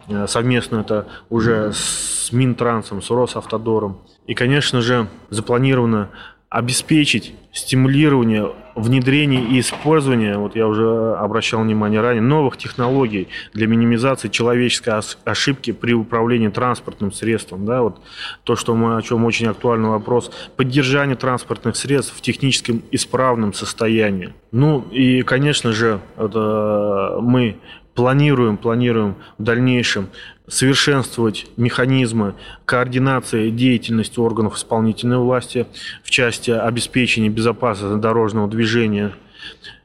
Э, 0.09 0.27
совместно 0.29 0.79
это 0.79 1.09
уже 1.29 1.73
с 1.73 2.31
Минтрансом, 2.33 3.03
с 3.03 3.11
Росавтодором. 3.11 3.99
И, 4.27 4.35
конечно 4.35 4.81
же, 4.81 5.09
запланировано 5.31 6.11
обеспечить 6.49 7.35
стимулирование 7.53 8.53
внедрение 8.75 9.43
и 9.43 9.61
использование, 9.61 10.39
вот 10.39 10.57
я 10.57 10.67
уже 10.67 11.15
обращал 11.15 11.63
внимание 11.63 12.01
ранее, 12.01 12.23
новых 12.23 12.57
технологий 12.57 13.29
для 13.53 13.67
минимизации 13.67 14.29
человеческой 14.29 15.01
ошибки 15.25 15.73
при 15.73 15.93
управлении 15.93 16.49
транспортным 16.49 17.13
средством. 17.13 17.67
Да, 17.67 17.83
вот 17.83 18.01
то, 18.45 18.57
что 18.57 18.75
мы, 18.75 18.97
о 18.97 19.03
чем 19.03 19.25
очень 19.25 19.47
актуальный 19.47 19.89
вопрос, 19.89 20.31
поддержание 20.57 21.17
транспортных 21.17 21.77
средств 21.77 22.15
в 22.17 22.21
техническом 22.21 22.83
исправном 22.91 23.53
состоянии. 23.53 24.35
Ну 24.51 24.81
и, 24.91 25.23
конечно 25.23 25.73
же, 25.73 26.01
это 26.17 27.19
мы 27.21 27.59
планируем, 27.95 28.57
планируем 28.57 29.17
в 29.39 29.43
дальнейшем 29.43 30.09
совершенствовать 30.53 31.47
механизмы 31.57 32.35
координации 32.67 33.49
деятельности 33.49 34.21
органов 34.21 34.57
исполнительной 34.57 35.17
власти 35.17 35.67
в 36.05 36.11
части 36.11 36.51
обеспечения 36.51 37.31
безопасности 37.31 37.99
дорожного 37.99 38.49
движения, 38.49 39.15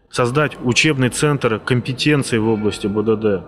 создать 0.09 0.57
учебный 0.61 1.07
центр 1.07 1.59
компетенций 1.59 2.39
в 2.39 2.49
области 2.49 2.85
БДД. 2.85 3.45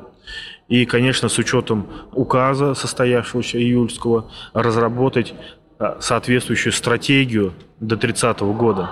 И, 0.69 0.85
конечно, 0.85 1.27
с 1.27 1.37
учетом 1.37 1.87
указа, 2.13 2.73
состоявшегося 2.73 3.57
июльского, 3.57 4.31
разработать 4.53 5.33
а, 5.77 5.97
соответствующую 5.99 6.71
стратегию 6.71 7.53
до 7.81 7.97
30 7.97 8.39
года. 8.39 8.91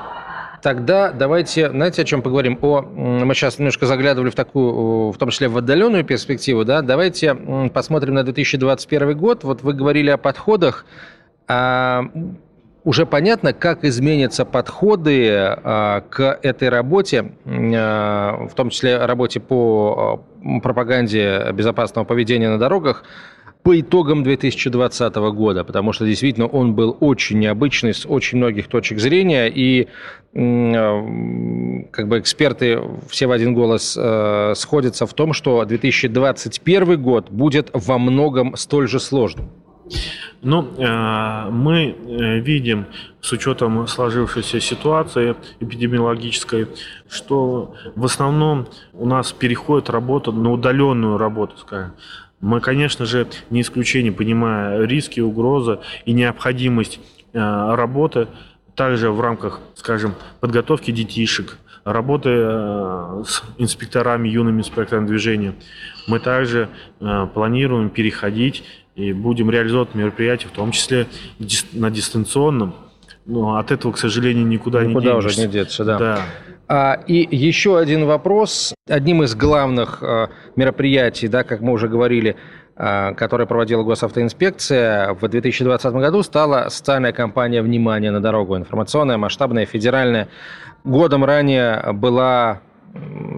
Тогда 0.68 1.14
давайте, 1.14 1.70
знаете, 1.70 2.02
о 2.02 2.04
чем 2.04 2.22
поговорим? 2.22 2.60
О, 2.62 2.82
мы 2.82 3.34
сейчас 3.36 3.58
немножко 3.58 3.86
заглядывали 3.86 4.30
в 4.30 4.36
такую, 4.36 5.14
в 5.14 5.18
том 5.18 5.30
числе 5.30 5.48
в 5.48 5.58
отдаленную 5.58 6.04
перспективу, 6.04 6.66
да? 6.66 6.82
Давайте 6.82 7.36
посмотрим 7.74 8.16
на 8.16 8.26
2021 8.26 9.18
год. 9.18 9.46
Вот 9.46 9.64
вы 9.64 9.72
говорили 9.72 10.10
о 10.10 10.18
подходах. 10.18 10.86
А 11.48 12.04
уже 12.84 13.06
понятно, 13.06 13.54
как 13.54 13.86
изменятся 13.86 14.44
подходы 14.44 15.30
а, 15.32 16.02
к 16.02 16.38
этой 16.44 16.68
работе, 16.68 17.32
а, 17.46 18.48
в 18.52 18.54
том 18.54 18.70
числе 18.70 18.98
работе 19.06 19.40
по 19.40 20.22
а, 20.44 20.60
пропаганде 20.60 21.50
безопасного 21.54 22.04
поведения 22.04 22.50
на 22.50 22.60
дорогах, 22.60 23.06
по 23.68 23.78
итогам 23.78 24.24
2020 24.24 25.16
года, 25.16 25.66
потому 25.66 25.92
что 25.92 26.06
действительно 26.06 26.48
он 26.48 26.74
был 26.74 26.96
очень 27.02 27.40
необычный 27.40 27.94
с 27.94 28.06
очень 28.06 28.38
многих 28.38 28.70
точек 28.70 28.98
зрения, 28.98 29.48
и 29.54 29.90
э, 30.34 31.86
как 31.92 32.08
бы 32.08 32.20
эксперты 32.20 32.80
все 33.10 33.28
в 33.28 33.32
один 33.32 33.54
голос 33.54 33.98
э, 34.00 34.54
сходятся 34.56 35.06
в 35.06 35.14
том, 35.14 35.34
что 35.34 35.66
2021 35.66 37.02
год 37.02 37.30
будет 37.30 37.70
во 37.74 37.98
многом 37.98 38.56
столь 38.56 38.88
же 38.88 39.02
сложным. 39.02 39.50
Ну, 40.42 40.70
э, 40.78 41.50
мы 41.52 41.94
видим 42.46 42.86
с 43.20 43.34
учетом 43.34 43.86
сложившейся 43.86 44.62
ситуации 44.62 45.36
эпидемиологической, 45.60 46.68
что 47.10 47.74
в 47.98 48.06
основном 48.06 48.68
у 48.94 49.06
нас 49.06 49.34
переходит 49.34 49.90
работа 49.90 50.32
на 50.32 50.54
удаленную 50.54 51.18
работу, 51.18 51.58
скажем. 51.58 51.92
Мы, 52.40 52.62
конечно 52.62 53.06
же, 53.06 53.28
не 53.50 53.62
исключение, 53.62 54.12
понимая 54.12 54.86
риски, 54.86 55.20
угрозы 55.20 55.80
и 56.06 56.14
необходимость 56.14 57.00
э, 57.34 57.40
работы 57.40 58.28
также 58.76 59.10
в 59.10 59.20
рамках, 59.20 59.60
скажем, 59.74 60.14
подготовки 60.40 60.92
детишек, 60.92 61.58
работы 61.84 62.30
э, 62.32 63.24
с 63.26 63.44
инспекторами, 63.58 64.30
юными 64.30 64.60
инспекторами 64.60 65.08
движения. 65.08 65.56
Мы 66.08 66.20
также 66.20 66.70
э, 67.00 67.28
планируем 67.34 67.90
переходить 67.90 68.64
и 68.96 69.14
будем 69.14 69.50
реализовывать 69.50 69.96
мероприятия, 69.96 70.48
в 70.48 70.52
том 70.52 70.72
числе 70.72 71.08
на 71.74 71.90
дистанционном. 71.90 72.76
Но 73.26 73.56
от 73.56 73.72
этого, 73.72 73.94
к 73.94 73.98
сожалению, 73.98 74.46
никуда, 74.46 74.84
никуда 74.86 75.16
не 75.16 75.20
денешься. 75.22 75.40
уже 75.40 75.48
не 75.48 75.54
деться, 75.54 75.86
да. 75.86 75.98
да. 75.98 76.26
А, 76.68 77.00
и 77.08 77.28
еще 77.36 77.80
один 77.80 78.06
вопрос. 78.06 78.74
Одним 78.90 79.24
из 79.24 79.36
главных 79.36 80.00
а, 80.02 80.30
мероприятий, 80.56 81.28
да, 81.28 81.44
как 81.44 81.62
мы 81.62 81.72
уже 81.72 81.88
говорили, 81.88 82.36
а, 82.76 83.14
которое 83.14 83.46
проводила 83.46 83.84
госавтоинспекция 83.84 85.14
в 85.14 85.28
2020 85.28 85.94
году, 85.94 86.24
стала 86.24 86.68
социальная 86.70 87.14
кампания 87.14 87.62
«Внимание 87.62 88.12
на 88.12 88.20
дорогу». 88.20 88.58
Информационная, 88.58 89.18
масштабная, 89.18 89.66
федеральная. 89.66 90.28
Годом 90.84 91.24
ранее 91.24 91.94
была 91.94 92.62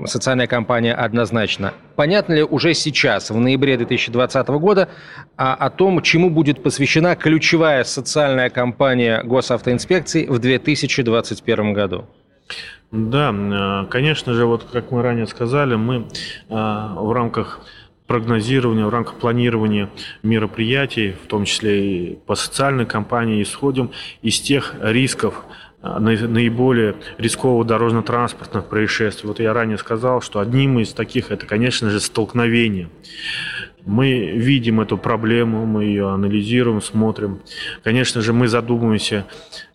социальная 0.06 0.48
кампания 0.48 0.94
однозначно. 0.94 1.74
Понятно 1.96 2.34
ли 2.34 2.44
уже 2.44 2.74
сейчас, 2.74 3.30
в 3.30 3.38
ноябре 3.38 3.78
2020 3.78 4.48
года, 4.48 4.90
о, 5.36 5.54
о 5.54 5.70
том, 5.70 6.02
чему 6.02 6.30
будет 6.30 6.64
посвящена 6.64 7.16
ключевая 7.16 7.84
социальная 7.84 8.50
кампания 8.50 9.22
госавтоинспекции 9.24 10.26
в 10.28 10.40
2021 10.40 11.74
году? 11.74 12.06
Да, 12.92 13.32
э, 13.32 13.86
конечно 13.90 14.34
же, 14.34 14.46
вот 14.46 14.64
как 14.72 14.92
мы 14.92 15.04
ранее 15.04 15.28
сказали, 15.28 15.76
мы 15.76 15.96
э, 15.98 16.04
в 16.50 17.12
рамках 17.14 17.62
прогнозирования, 18.08 18.86
в 18.86 18.90
рамках 18.90 19.16
планирования 19.20 19.92
мероприятий, 20.24 21.12
в 21.12 21.28
том 21.28 21.46
числе 21.46 21.86
и 21.86 22.16
по 22.26 22.34
социальной 22.34 22.88
кампании, 22.88 23.44
исходим 23.44 23.92
из 24.24 24.40
тех 24.40 24.74
рисков, 24.82 25.46
э, 25.84 26.00
наиболее 26.00 26.96
рискового 27.20 27.64
дорожно-транспортных 27.64 28.66
происшествий. 28.66 29.28
Вот 29.28 29.40
я 29.40 29.54
ранее 29.54 29.78
сказал, 29.78 30.22
что 30.22 30.40
одним 30.40 30.80
из 30.80 30.92
таких 30.94 31.30
это, 31.30 31.46
конечно 31.46 31.92
же, 31.92 32.00
столкновение. 32.00 32.90
Мы 33.86 34.32
видим 34.32 34.82
эту 34.82 34.98
проблему, 34.98 35.66
мы 35.66 35.86
ее 35.86 36.10
анализируем, 36.10 36.82
смотрим. 36.82 37.40
Конечно 37.84 38.22
же, 38.22 38.34
мы 38.34 38.48
задумываемся 38.48 39.26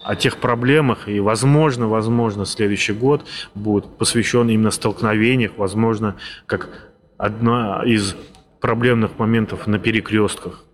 о 0.02 0.14
тех 0.14 0.36
проблемах, 0.38 1.08
и, 1.08 1.20
возможно, 1.20 1.88
возможно, 1.88 2.44
следующий 2.44 2.92
год 2.92 3.26
будет 3.54 3.86
посвящен 3.96 4.48
именно 4.48 4.70
столкновениях, 4.70 5.52
возможно, 5.56 6.16
как 6.46 6.92
одна 7.16 7.82
из 7.84 8.14
проблемных 8.60 9.18
моментов 9.18 9.66
на 9.66 9.78
перекрестках. 9.78 10.64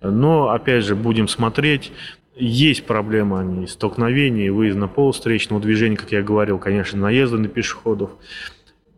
Но, 0.00 0.50
опять 0.50 0.84
же, 0.84 0.96
будем 0.96 1.28
смотреть, 1.28 1.92
есть 2.34 2.86
проблемы 2.86 3.40
они 3.40 3.66
столкновений, 3.66 4.50
выезд 4.50 4.76
на 4.76 4.88
пол 4.88 5.12
встречного 5.12 5.60
движения, 5.60 5.96
как 5.96 6.12
я 6.12 6.22
говорил, 6.22 6.58
конечно, 6.58 6.98
наезды 6.98 7.38
на 7.38 7.48
пешеходов. 7.48 8.10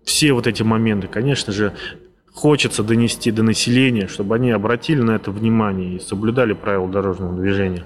Все 0.05 0.33
вот 0.33 0.47
эти 0.47 0.63
моменты, 0.63 1.09
конечно 1.09 1.53
же, 1.53 1.75
хочется 2.35 2.83
донести 2.83 3.31
до 3.31 3.43
населения, 3.43 4.09
чтобы 4.09 4.35
они 4.35 4.51
обратили 4.51 5.01
на 5.01 5.13
это 5.13 5.31
внимание 5.31 5.95
и 5.95 6.01
соблюдали 6.01 6.53
правила 6.53 6.89
дорожного 6.89 7.41
движения. 7.41 7.85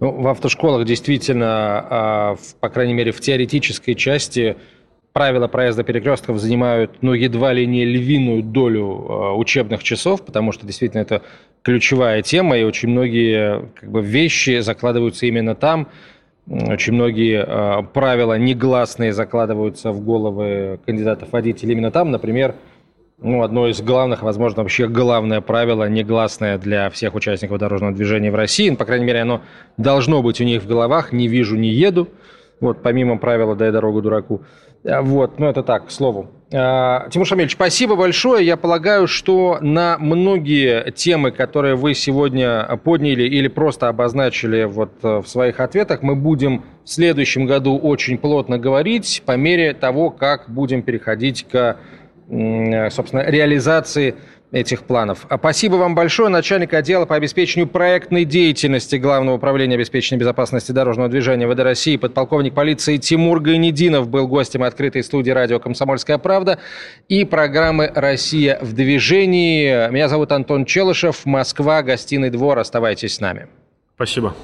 Ну, 0.00 0.20
в 0.20 0.26
автошколах 0.26 0.84
действительно, 0.84 1.46
а, 1.48 2.36
по 2.60 2.68
крайней 2.68 2.92
мере, 2.92 3.12
в 3.12 3.20
теоретической 3.20 3.94
части 3.94 4.56
правила 5.12 5.46
проезда 5.46 5.84
перекрестков 5.84 6.38
занимают, 6.38 6.96
ну, 7.02 7.12
едва 7.12 7.52
ли 7.52 7.64
не 7.66 7.84
львиную 7.84 8.42
долю 8.42 8.84
а, 8.84 9.36
учебных 9.36 9.84
часов, 9.84 10.24
потому 10.24 10.50
что 10.50 10.66
действительно 10.66 11.02
это 11.02 11.22
ключевая 11.62 12.22
тема, 12.22 12.58
и 12.58 12.64
очень 12.64 12.88
многие 12.88 13.68
как 13.80 13.92
бы, 13.92 14.02
вещи 14.02 14.58
закладываются 14.58 15.26
именно 15.26 15.54
там. 15.54 15.86
Очень 16.48 16.94
многие 16.94 17.44
а, 17.46 17.82
правила 17.82 18.36
негласные 18.36 19.12
закладываются 19.12 19.92
в 19.92 20.04
головы 20.04 20.80
кандидатов 20.84 21.28
водителей 21.30 21.74
именно 21.74 21.92
там. 21.92 22.10
Например, 22.10 22.56
ну, 23.22 23.42
одно 23.42 23.68
из 23.68 23.80
главных, 23.80 24.22
возможно, 24.22 24.62
вообще 24.62 24.88
главное 24.88 25.40
правило, 25.40 25.88
негласное 25.88 26.58
для 26.58 26.90
всех 26.90 27.14
участников 27.14 27.58
дорожного 27.58 27.94
движения 27.94 28.30
в 28.30 28.34
России, 28.34 28.70
ну, 28.70 28.76
по 28.76 28.84
крайней 28.84 29.04
мере, 29.04 29.20
оно 29.20 29.42
должно 29.76 30.22
быть 30.22 30.40
у 30.40 30.44
них 30.44 30.62
в 30.62 30.66
головах, 30.66 31.12
не 31.12 31.28
вижу, 31.28 31.56
не 31.56 31.68
еду, 31.68 32.08
вот, 32.60 32.82
помимо 32.82 33.18
правила 33.18 33.56
«дай 33.56 33.72
дорогу 33.72 34.02
дураку». 34.02 34.42
А, 34.84 35.02
вот, 35.02 35.38
ну, 35.38 35.46
это 35.46 35.62
так, 35.62 35.86
к 35.86 35.90
слову. 35.90 36.30
А, 36.52 37.08
Тимур 37.10 37.26
Шамильевич, 37.26 37.54
спасибо 37.54 37.96
большое. 37.96 38.44
Я 38.44 38.56
полагаю, 38.56 39.06
что 39.06 39.58
на 39.60 39.96
многие 39.98 40.90
темы, 40.92 41.30
которые 41.30 41.76
вы 41.76 41.94
сегодня 41.94 42.78
подняли 42.84 43.22
или 43.22 43.48
просто 43.48 43.88
обозначили 43.88 44.64
вот 44.64 44.92
э, 45.02 45.22
в 45.22 45.26
своих 45.26 45.60
ответах, 45.60 46.02
мы 46.02 46.14
будем 46.14 46.64
в 46.84 46.90
следующем 46.90 47.46
году 47.46 47.78
очень 47.78 48.18
плотно 48.18 48.58
говорить 48.58 49.22
по 49.24 49.36
мере 49.36 49.72
того, 49.72 50.10
как 50.10 50.50
будем 50.50 50.82
переходить 50.82 51.46
к 51.50 51.78
собственно, 52.90 53.22
реализации 53.28 54.14
этих 54.52 54.84
планов. 54.84 55.26
А 55.28 55.38
спасибо 55.38 55.76
вам 55.76 55.94
большое. 55.94 56.28
Начальник 56.28 56.74
отдела 56.74 57.06
по 57.06 57.16
обеспечению 57.16 57.68
проектной 57.68 58.24
деятельности 58.24 58.96
Главного 58.96 59.36
управления 59.36 59.74
обеспечения 59.74 60.20
безопасности 60.20 60.72
дорожного 60.72 61.08
движения 61.08 61.48
ВД 61.48 61.60
России, 61.60 61.96
подполковник 61.96 62.54
полиции 62.54 62.98
Тимур 62.98 63.40
Гайнединов 63.40 64.08
был 64.08 64.28
гостем 64.28 64.62
открытой 64.62 65.02
студии 65.02 65.30
радио 65.30 65.58
«Комсомольская 65.58 66.18
правда» 66.18 66.58
и 67.08 67.24
программы 67.24 67.90
«Россия 67.94 68.58
в 68.60 68.74
движении». 68.74 69.90
Меня 69.90 70.08
зовут 70.08 70.32
Антон 70.32 70.64
Челышев, 70.66 71.24
Москва, 71.24 71.82
гостиный 71.82 72.30
двор. 72.30 72.58
Оставайтесь 72.58 73.14
с 73.14 73.20
нами. 73.20 73.48
Спасибо. 73.96 74.34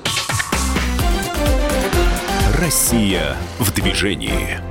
Россия 2.58 3.36
в 3.58 3.72
движении. 3.74 4.67